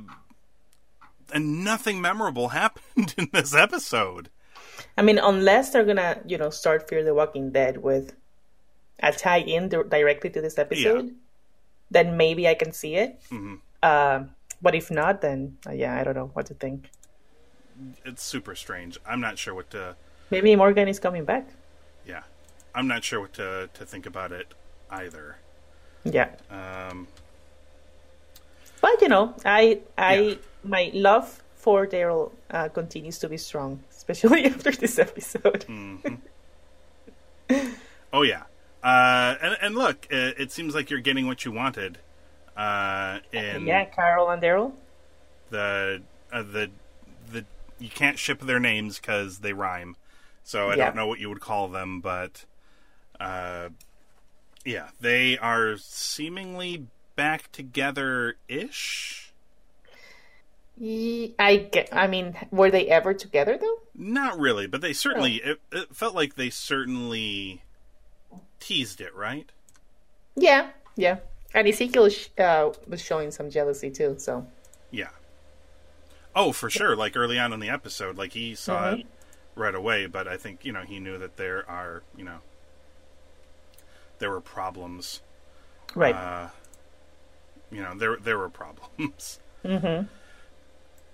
and 1.34 1.64
nothing 1.64 2.02
memorable 2.02 2.50
happened 2.64 3.16
in 3.18 3.30
this 3.32 3.54
episode. 3.56 4.30
I 4.98 5.02
mean, 5.02 5.18
unless 5.18 5.72
they're 5.72 5.86
gonna, 5.86 6.22
you 6.26 6.38
know, 6.38 6.50
start 6.50 6.88
Fear 6.88 7.04
the 7.04 7.14
Walking 7.14 7.52
Dead 7.52 7.78
with 7.78 8.16
a 9.00 9.12
tie 9.12 9.40
in 9.40 9.70
directly 9.70 10.30
to 10.30 10.42
this 10.42 10.58
episode, 10.58 11.06
yeah. 11.06 11.14
then 11.92 12.18
maybe 12.18 12.48
I 12.48 12.54
can 12.54 12.72
see 12.72 12.96
it. 12.96 13.22
Mm-hmm. 13.32 13.56
Uh, 13.82 14.24
but 14.62 14.76
if 14.76 14.92
not, 14.92 15.22
then 15.22 15.58
uh, 15.66 15.72
yeah, 15.72 15.98
I 15.98 16.04
don't 16.04 16.16
know 16.16 16.32
what 16.34 16.48
to 16.48 16.54
think. 16.54 16.90
It's 18.04 18.24
super 18.24 18.56
strange. 18.56 18.98
I'm 19.06 19.22
not 19.22 19.38
sure 19.38 19.54
what 19.54 19.70
to. 19.72 19.96
Maybe 20.32 20.56
Morgan 20.56 20.88
is 20.88 21.00
coming 21.00 21.24
back. 21.24 21.48
Yeah, 22.06 22.24
I'm 22.80 22.88
not 22.88 23.04
sure 23.04 23.22
what 23.22 23.34
to 23.34 23.70
to 23.74 23.86
think 23.86 24.06
about 24.06 24.32
it 24.32 24.54
either. 24.90 25.38
Yeah. 26.04 26.30
Um. 26.50 27.08
But 28.82 29.02
you 29.02 29.10
know, 29.10 29.36
I 29.46 29.82
I 29.98 30.16
yeah 30.16 30.36
my 30.64 30.92
love 30.94 31.44
for 31.56 31.88
Daryl 31.88 32.32
uh, 32.52 32.70
continues 32.70 33.20
to 33.20 33.30
be 33.30 33.38
strong, 33.38 33.84
especially 33.92 34.46
after 34.46 34.72
this 34.72 35.00
episode. 35.00 35.66
mm-hmm. 35.68 36.16
Oh 38.12 38.24
yeah, 38.24 38.44
uh, 38.84 39.36
and 39.42 39.58
and 39.62 39.76
look, 39.76 40.08
it, 40.10 40.40
it, 40.40 40.52
seems 40.52 40.74
like 40.74 40.90
you're 40.90 41.00
getting 41.00 41.28
what 41.28 41.46
you 41.46 41.52
wanted. 41.52 42.00
Uh, 42.56 43.20
in 43.32 43.68
yeah, 43.68 43.86
Carol 43.86 44.30
and 44.30 44.42
Daryl. 44.42 44.74
The 45.50 46.02
uh, 46.32 46.44
the 46.44 46.70
the 47.32 47.46
you 47.80 47.90
can't 47.90 48.18
ship 48.18 48.42
their 48.42 48.60
names 48.60 49.00
because 49.00 49.40
they 49.40 49.54
rhyme, 49.54 49.96
so 50.44 50.70
I 50.70 50.76
yeah. 50.76 50.86
don't 50.86 50.96
know 50.96 51.08
what 51.08 51.20
you 51.20 51.30
would 51.30 51.40
call 51.40 51.68
them, 51.68 52.02
but 52.02 52.46
uh, 53.20 53.70
yeah, 54.66 54.90
they 55.00 55.38
are 55.38 55.78
seemingly 55.78 56.88
back 57.16 57.52
together 57.52 58.36
ish. 58.48 59.34
I 60.82 61.68
get. 61.72 61.90
I 61.92 62.08
mean, 62.08 62.36
were 62.52 62.72
they 62.72 62.88
ever 62.88 63.14
together 63.14 63.58
though? 63.60 63.80
Not 63.94 64.40
really, 64.40 64.66
but 64.68 64.80
they 64.82 64.94
certainly. 64.94 65.42
Oh. 65.44 65.52
It, 65.52 65.62
it, 65.72 65.96
felt 65.96 66.16
like 66.16 66.36
they 66.36 66.50
certainly 66.50 67.64
teased 68.62 69.02
it, 69.02 69.14
right? 69.14 69.52
Yeah, 70.36 70.70
yeah. 70.96 71.18
And 71.54 71.68
Ezekiel 71.68 72.10
uh, 72.38 72.70
was 72.88 73.02
showing 73.02 73.32
some 73.32 73.50
jealousy 73.50 73.90
too. 73.90 74.16
So. 74.20 74.48
Yeah. 74.92 75.10
Oh, 76.34 76.54
for 76.54 76.70
sure. 76.70 76.96
Like 76.96 77.18
early 77.18 77.38
on 77.38 77.52
in 77.52 77.60
the 77.60 77.70
episode, 77.70 78.18
like 78.18 78.32
he 78.32 78.56
saw 78.56 78.84
mm-hmm. 78.84 79.02
it 79.02 79.08
right 79.56 79.76
away, 79.76 80.06
but 80.06 80.28
I 80.28 80.38
think 80.38 80.64
you 80.64 80.72
know 80.72 80.84
he 80.84 81.00
knew 81.00 81.18
that 81.18 81.36
there 81.36 81.70
are 81.70 82.04
you 82.16 82.24
know 82.24 82.40
there 84.20 84.30
were 84.30 84.42
problems. 84.42 85.22
Right. 85.96 86.16
Uh, 86.16 86.50
you 87.72 87.82
know 87.82 87.96
there 87.96 88.18
there 88.18 88.38
were 88.38 88.50
problems. 88.50 89.40
Mm-hmm. 89.66 90.06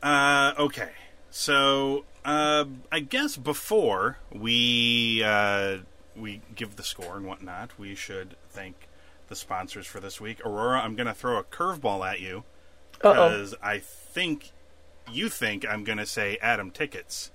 Uh, 0.03 0.53
okay. 0.59 0.91
So, 1.31 2.05
uh, 2.23 2.65
I 2.91 2.99
guess 2.99 3.37
before 3.37 4.19
we 4.31 5.23
uh, 5.23 5.77
we 6.15 6.41
give 6.53 6.75
the 6.75 6.83
score 6.83 7.17
and 7.17 7.25
whatnot, 7.25 7.71
we 7.79 7.95
should 7.95 8.35
thank 8.51 8.87
the 9.27 9.35
sponsors 9.35 9.87
for 9.87 9.99
this 9.99 10.21
week. 10.21 10.45
Aurora, 10.45 10.79
I'm 10.79 10.95
going 10.95 11.07
to 11.07 11.13
throw 11.13 11.37
a 11.37 11.43
curveball 11.43 12.07
at 12.07 12.19
you 12.19 12.43
because 12.91 13.55
I 13.61 13.79
think 13.79 14.51
you 15.11 15.29
think 15.29 15.65
I'm 15.67 15.83
going 15.83 15.97
to 15.97 16.05
say 16.05 16.37
Atom 16.37 16.71
tickets, 16.71 17.31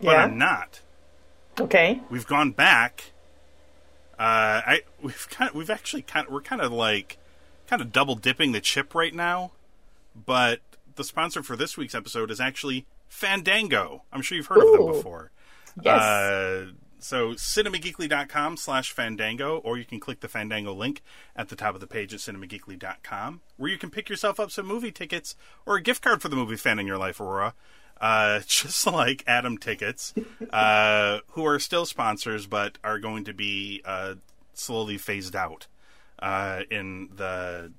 but 0.00 0.12
yeah. 0.12 0.24
I'm 0.24 0.38
not. 0.38 0.80
Okay. 1.60 2.00
We've 2.10 2.26
gone 2.26 2.52
back. 2.52 3.11
Uh, 4.18 4.62
I 4.66 4.80
we've 5.00 5.28
kind 5.30 5.50
of, 5.50 5.56
we've 5.56 5.70
actually 5.70 6.02
kind 6.02 6.26
of, 6.26 6.32
we're 6.32 6.42
kind 6.42 6.60
of 6.60 6.72
like 6.72 7.18
kind 7.66 7.82
of 7.82 7.92
double 7.92 8.14
dipping 8.14 8.52
the 8.52 8.60
chip 8.60 8.94
right 8.94 9.14
now, 9.14 9.52
but 10.14 10.60
the 10.96 11.04
sponsor 11.04 11.42
for 11.42 11.56
this 11.56 11.76
week's 11.76 11.94
episode 11.94 12.30
is 12.30 12.40
actually 12.40 12.86
Fandango. 13.08 14.02
I'm 14.12 14.22
sure 14.22 14.36
you've 14.36 14.46
heard 14.46 14.62
Ooh. 14.62 14.72
of 14.74 14.78
them 14.78 14.92
before. 14.96 15.30
Yes. 15.82 16.00
Uh, 16.00 16.66
so 17.02 17.30
cinemageekly.com 17.32 18.56
slash 18.56 18.92
fandango 18.92 19.58
or 19.58 19.76
you 19.76 19.84
can 19.84 19.98
click 19.98 20.20
the 20.20 20.28
fandango 20.28 20.72
link 20.72 21.02
at 21.34 21.48
the 21.48 21.56
top 21.56 21.74
of 21.74 21.80
the 21.80 21.86
page 21.86 22.14
at 22.14 22.20
cinemageekly.com 22.20 23.40
where 23.56 23.70
you 23.70 23.78
can 23.78 23.90
pick 23.90 24.08
yourself 24.08 24.38
up 24.38 24.50
some 24.50 24.66
movie 24.66 24.92
tickets 24.92 25.34
or 25.66 25.76
a 25.76 25.82
gift 25.82 26.02
card 26.02 26.22
for 26.22 26.28
the 26.28 26.36
movie 26.36 26.56
fan 26.56 26.78
in 26.78 26.86
your 26.86 26.98
life 26.98 27.20
aurora 27.20 27.54
uh, 28.02 28.40
just 28.46 28.86
like 28.86 29.24
Atom 29.26 29.56
Tickets, 29.56 30.12
uh, 30.50 31.20
who 31.30 31.46
are 31.46 31.58
still 31.58 31.86
sponsors 31.86 32.46
but 32.46 32.76
are 32.84 32.98
going 32.98 33.24
to 33.24 33.32
be 33.32 33.80
uh, 33.84 34.16
slowly 34.52 34.98
phased 34.98 35.36
out 35.36 35.66
uh, 36.18 36.62
in 36.70 37.10
the 37.16 37.72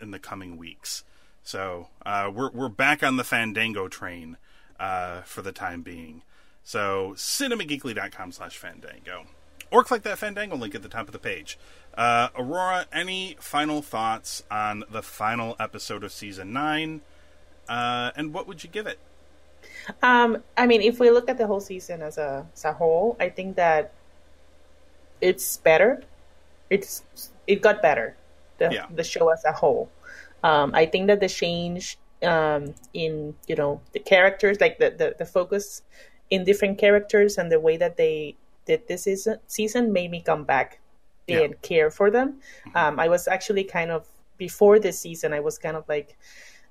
in 0.00 0.10
the 0.10 0.18
coming 0.18 0.56
weeks. 0.56 1.04
So 1.42 1.88
uh, 2.06 2.30
we're 2.32 2.50
we're 2.50 2.68
back 2.68 3.02
on 3.02 3.16
the 3.16 3.24
Fandango 3.24 3.88
train 3.88 4.36
uh, 4.78 5.22
for 5.22 5.42
the 5.42 5.52
time 5.52 5.82
being. 5.82 6.22
So 6.62 7.14
cinemageekly.com 7.16 8.32
slash 8.32 8.56
Fandango. 8.56 9.26
Or 9.72 9.82
click 9.82 10.02
that 10.02 10.18
Fandango 10.18 10.54
link 10.54 10.74
at 10.74 10.82
the 10.82 10.88
top 10.88 11.06
of 11.06 11.12
the 11.12 11.18
page. 11.18 11.58
Aurora, 11.96 12.86
any 12.92 13.36
final 13.40 13.80
thoughts 13.80 14.44
on 14.50 14.84
the 14.90 15.02
final 15.02 15.56
episode 15.58 16.04
of 16.04 16.12
season 16.12 16.52
nine? 16.52 17.00
And 17.68 18.34
what 18.34 18.46
would 18.46 18.62
you 18.62 18.68
give 18.68 18.86
it? 18.86 18.98
Um, 20.02 20.42
I 20.56 20.66
mean, 20.66 20.82
if 20.82 21.00
we 21.00 21.10
look 21.10 21.28
at 21.28 21.38
the 21.38 21.46
whole 21.46 21.60
season 21.60 22.02
as 22.02 22.18
a 22.18 22.46
as 22.54 22.64
a 22.64 22.72
whole, 22.72 23.16
I 23.20 23.28
think 23.28 23.56
that 23.56 23.92
it's 25.20 25.56
better. 25.56 26.02
It's 26.70 27.02
it 27.46 27.62
got 27.62 27.82
better. 27.82 28.16
The 28.58 28.70
yeah. 28.72 28.86
the 28.94 29.04
show 29.04 29.28
as 29.30 29.44
a 29.44 29.52
whole. 29.52 29.90
Um, 30.42 30.74
I 30.74 30.86
think 30.86 31.06
that 31.06 31.20
the 31.20 31.28
change 31.28 31.98
um, 32.22 32.74
in 32.94 33.34
you 33.46 33.56
know 33.56 33.80
the 33.92 33.98
characters, 34.00 34.60
like 34.60 34.78
the, 34.78 34.90
the, 34.90 35.14
the 35.18 35.26
focus 35.26 35.82
in 36.30 36.44
different 36.44 36.78
characters 36.78 37.38
and 37.38 37.50
the 37.50 37.60
way 37.60 37.76
that 37.76 37.96
they 37.96 38.36
did 38.66 38.86
this 38.88 39.04
season, 39.04 39.38
season 39.46 39.92
made 39.92 40.10
me 40.10 40.20
come 40.20 40.44
back 40.44 40.80
and 41.28 41.60
care 41.62 41.90
for 41.90 42.10
them. 42.10 42.40
Um, 42.74 42.98
I 42.98 43.08
was 43.08 43.28
actually 43.28 43.64
kind 43.64 43.90
of 43.90 44.06
before 44.38 44.78
this 44.78 44.98
season. 44.98 45.32
I 45.32 45.40
was 45.40 45.58
kind 45.58 45.76
of 45.76 45.88
like, 45.88 46.16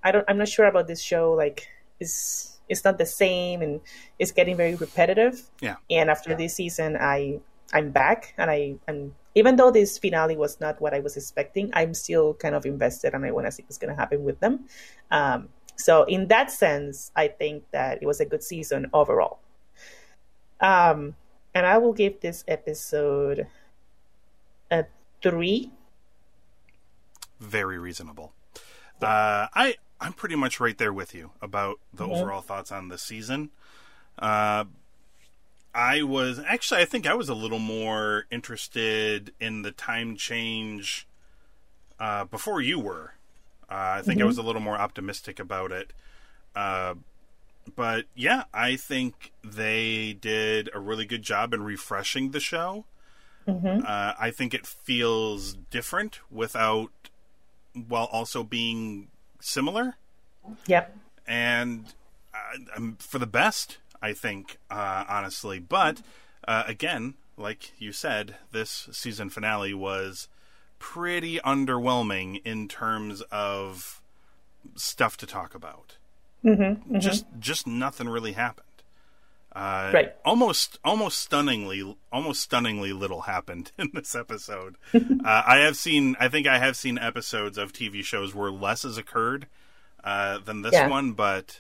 I 0.04 0.12
don't. 0.12 0.26
I'm 0.28 0.38
not 0.38 0.50
sure 0.50 0.65
about 0.65 0.88
this 0.88 1.02
show. 1.02 1.34
Like, 1.34 1.67
it's 2.00 2.60
it's 2.71 2.86
not 2.86 2.97
the 2.97 3.05
same 3.05 3.62
and 3.62 3.81
it's 4.17 4.31
getting 4.31 4.55
very 4.55 4.75
repetitive. 4.75 5.43
Yeah. 5.60 5.75
And 5.89 6.10
after 6.10 6.34
this 6.34 6.55
season, 6.55 6.97
I 6.99 7.39
I'm 7.73 7.91
back 7.91 8.34
and 8.38 8.49
I 8.49 8.75
am 8.88 9.13
even 9.36 9.55
though 9.57 9.71
this 9.71 9.97
finale 9.97 10.36
was 10.36 10.60
not 10.60 10.81
what 10.81 10.93
I 10.93 10.99
was 10.99 11.15
expecting, 11.15 11.69
I'm 11.73 11.93
still 11.93 12.34
kind 12.34 12.55
of 12.55 12.65
invested 12.65 13.13
and 13.13 13.25
I 13.25 13.31
want 13.31 13.47
to 13.47 13.51
see 13.51 13.63
what's 13.63 13.77
going 13.77 13.93
to 13.93 13.99
happen 13.99 14.23
with 14.23 14.39
them. 14.39 14.65
Um, 15.10 15.49
so 15.75 16.03
in 16.03 16.27
that 16.27 16.51
sense, 16.51 17.12
I 17.15 17.27
think 17.27 17.63
that 17.71 18.01
it 18.01 18.05
was 18.05 18.19
a 18.19 18.25
good 18.25 18.43
season 18.43 18.89
overall. 18.93 19.39
Um, 20.60 21.15
and 21.53 21.65
I 21.65 21.77
will 21.77 21.93
give 21.93 22.19
this 22.19 22.43
episode 22.47 23.47
a 24.69 24.86
three. 25.21 25.71
Very 27.39 27.79
reasonable. 27.79 28.34
Uh, 29.01 29.47
I 29.53 29.75
I'm 30.01 30.13
pretty 30.13 30.35
much 30.35 30.59
right 30.59 30.77
there 30.77 30.91
with 30.91 31.13
you 31.13 31.31
about 31.41 31.79
the 31.93 32.05
Mhm. 32.07 32.17
overall 32.17 32.41
thoughts 32.41 32.71
on 32.71 32.89
the 32.89 32.97
season. 32.97 33.51
Uh, 34.17 34.65
I 35.73 36.01
was 36.01 36.39
actually 36.39 36.81
I 36.81 36.85
think 36.85 37.07
I 37.07 37.13
was 37.13 37.29
a 37.29 37.33
little 37.35 37.59
more 37.59 38.25
interested 38.31 39.33
in 39.39 39.61
the 39.61 39.71
time 39.71 40.17
change 40.17 41.07
uh, 41.99 42.25
before 42.25 42.61
you 42.61 42.79
were. 42.79 43.13
Uh, 43.69 43.99
I 43.99 44.01
think 44.01 44.19
I 44.19 44.25
was 44.25 44.39
a 44.39 44.41
little 44.41 44.59
more 44.61 44.75
optimistic 44.75 45.39
about 45.39 45.71
it. 45.71 45.93
Uh, 46.55 46.95
but 47.75 48.05
yeah, 48.15 48.45
I 48.51 48.75
think 48.75 49.31
they 49.43 50.13
did 50.13 50.67
a 50.73 50.79
really 50.79 51.05
good 51.05 51.21
job 51.21 51.53
in 51.53 51.61
refreshing 51.61 52.31
the 52.31 52.39
show. 52.39 52.85
Mm-hmm. 53.47 53.85
Uh, 53.85 54.13
I 54.19 54.31
think 54.31 54.55
it 54.55 54.65
feels 54.65 55.53
different 55.69 56.19
without, 56.31 56.91
while 57.73 58.05
also 58.05 58.43
being 58.43 59.11
similar, 59.41 59.95
Yep. 60.67 60.95
and 61.27 61.93
uh, 62.34 62.77
um, 62.77 62.97
for 62.99 63.19
the 63.19 63.27
best, 63.27 63.77
I 64.01 64.13
think, 64.13 64.58
uh, 64.69 65.04
honestly. 65.08 65.60
But 65.60 66.01
uh, 66.47 66.63
again, 66.65 67.15
like 67.38 67.73
you 67.80 67.91
said, 67.91 68.36
this 68.51 68.88
season 68.91 69.30
finale 69.30 69.73
was 69.73 70.27
pretty 70.80 71.38
underwhelming 71.39 72.41
in 72.45 72.67
terms 72.67 73.21
of 73.32 74.01
stuff 74.75 75.17
to 75.17 75.25
talk 75.25 75.54
about. 75.54 75.97
Mm-hmm. 76.43 76.97
Just, 76.99 77.25
just 77.39 77.67
nothing 77.67 78.10
really 78.10 78.32
happened. 78.34 78.65
Uh, 79.53 79.91
Right. 79.93 80.15
Almost, 80.23 80.79
almost 80.83 81.19
stunningly, 81.19 81.95
almost 82.11 82.41
stunningly 82.41 82.93
little 82.93 83.21
happened 83.21 83.71
in 83.77 83.91
this 83.93 84.15
episode. 84.15 84.75
uh, 84.93 85.43
I 85.45 85.57
have 85.57 85.75
seen, 85.77 86.15
I 86.19 86.27
think 86.29 86.47
I 86.47 86.57
have 86.57 86.75
seen 86.77 86.97
episodes 86.97 87.57
of 87.57 87.73
TV 87.73 88.03
shows 88.03 88.33
where 88.33 88.49
less 88.51 88.83
has 88.83 88.97
occurred 88.97 89.47
uh, 90.03 90.37
than 90.39 90.61
this 90.61 90.73
Yeah. 90.73 90.87
one, 90.87 91.11
but 91.13 91.59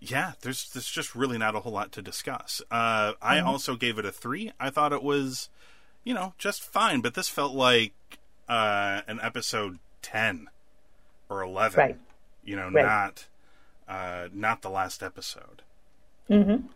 yeah, 0.00 0.32
there's 0.42 0.70
there's 0.70 0.90
just 0.90 1.14
really 1.14 1.38
not 1.38 1.54
a 1.54 1.60
whole 1.60 1.72
lot 1.72 1.90
to 1.92 2.02
discuss. 2.02 2.60
Uh, 2.70 3.12
I 3.22 3.38
Mm-hmm. 3.38 3.48
also 3.48 3.74
gave 3.76 3.98
it 3.98 4.04
a 4.04 4.12
three. 4.12 4.52
I 4.60 4.70
thought 4.70 4.92
it 4.92 5.02
was, 5.02 5.48
you 6.04 6.12
know, 6.14 6.34
just 6.38 6.62
fine, 6.62 7.00
but 7.00 7.14
this 7.14 7.28
felt 7.28 7.54
like 7.54 7.92
uh, 8.48 9.00
an 9.08 9.18
episode 9.22 9.78
ten 10.02 10.48
or 11.30 11.42
eleven. 11.42 11.78
Right. 11.78 11.98
You 12.44 12.56
know, 12.56 12.68
Right. 12.70 12.84
not 12.84 13.26
uh, 13.88 14.28
not 14.32 14.62
the 14.62 14.70
last 14.70 15.02
episode. 15.02 15.62
Mm-hmm. 16.30 16.66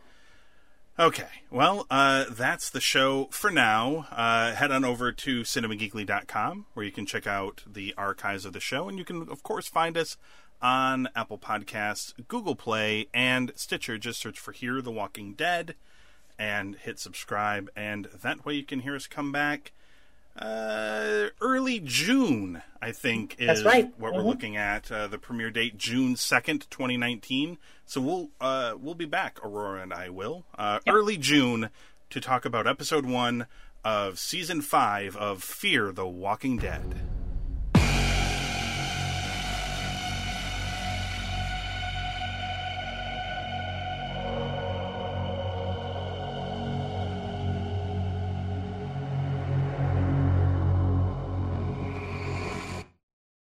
Okay, 1.01 1.29
well, 1.49 1.87
uh, 1.93 2.25
that's 2.29 2.71
the 2.71 2.81
show 2.81 3.29
for 3.31 3.53
now. 3.53 4.09
Uh, 4.11 4.53
head 4.55 4.73
on 4.73 4.85
over 4.85 5.13
to 5.13 5.43
cinemageekly.com 5.43 6.67
where 6.75 6.85
you 6.85 6.91
can 6.91 7.07
check 7.07 7.25
out 7.25 7.63
the 7.65 7.95
archives 7.97 8.45
of 8.45 8.53
the 8.53 8.59
show, 8.59 8.89
and 8.89 8.99
you 8.99 9.05
can, 9.05 9.29
of 9.29 9.45
course, 9.45 9.69
find 9.69 9.97
us 9.97 10.17
on 10.61 11.09
Apple 11.15 11.39
Podcasts, 11.39 12.13
Google 12.27 12.57
Play, 12.57 13.07
and 13.15 13.53
Stitcher. 13.55 13.97
Just 13.97 14.19
search 14.19 14.41
for 14.41 14.51
Hear 14.51 14.83
the 14.83 14.91
Walking 14.91 15.35
Dead 15.35 15.77
and 16.37 16.75
hit 16.75 16.99
subscribe, 16.99 17.71
and 17.77 18.07
that 18.07 18.45
way 18.45 18.55
you 18.55 18.65
can 18.65 18.81
hear 18.81 18.97
us 18.97 19.07
come 19.07 19.31
back 19.31 19.71
uh, 20.39 21.29
early 21.41 21.81
June, 21.81 22.63
I 22.81 22.93
think, 22.93 23.37
is 23.39 23.65
right. 23.65 23.93
what 23.99 24.15
we're 24.15 24.21
Mhm. 24.23 24.27
looking 24.27 24.57
at. 24.57 24.91
Uh, 24.91 25.07
the 25.07 25.19
premiere 25.19 25.51
date, 25.51 25.77
June 25.77 26.17
second, 26.17 26.71
twenty 26.71 26.97
nineteen. 26.97 27.59
So 27.87 28.01
we'll 28.01 28.31
uh, 28.41 28.75
we'll 28.79 28.95
be 28.95 29.05
back, 29.07 29.39
Aurora 29.45 29.83
and 29.83 29.93
I 29.93 30.09
will, 30.11 30.45
uh, 30.57 30.79
early 30.89 31.17
June, 31.17 31.71
to 32.11 32.21
talk 32.21 32.45
about 32.45 32.67
episode 32.67 33.05
one 33.07 33.47
of 33.85 34.19
season 34.19 34.61
five 34.63 35.17
of 35.17 35.43
Fear 35.43 35.93
the 35.93 36.07
Walking 36.07 36.57
Dead. 36.59 37.01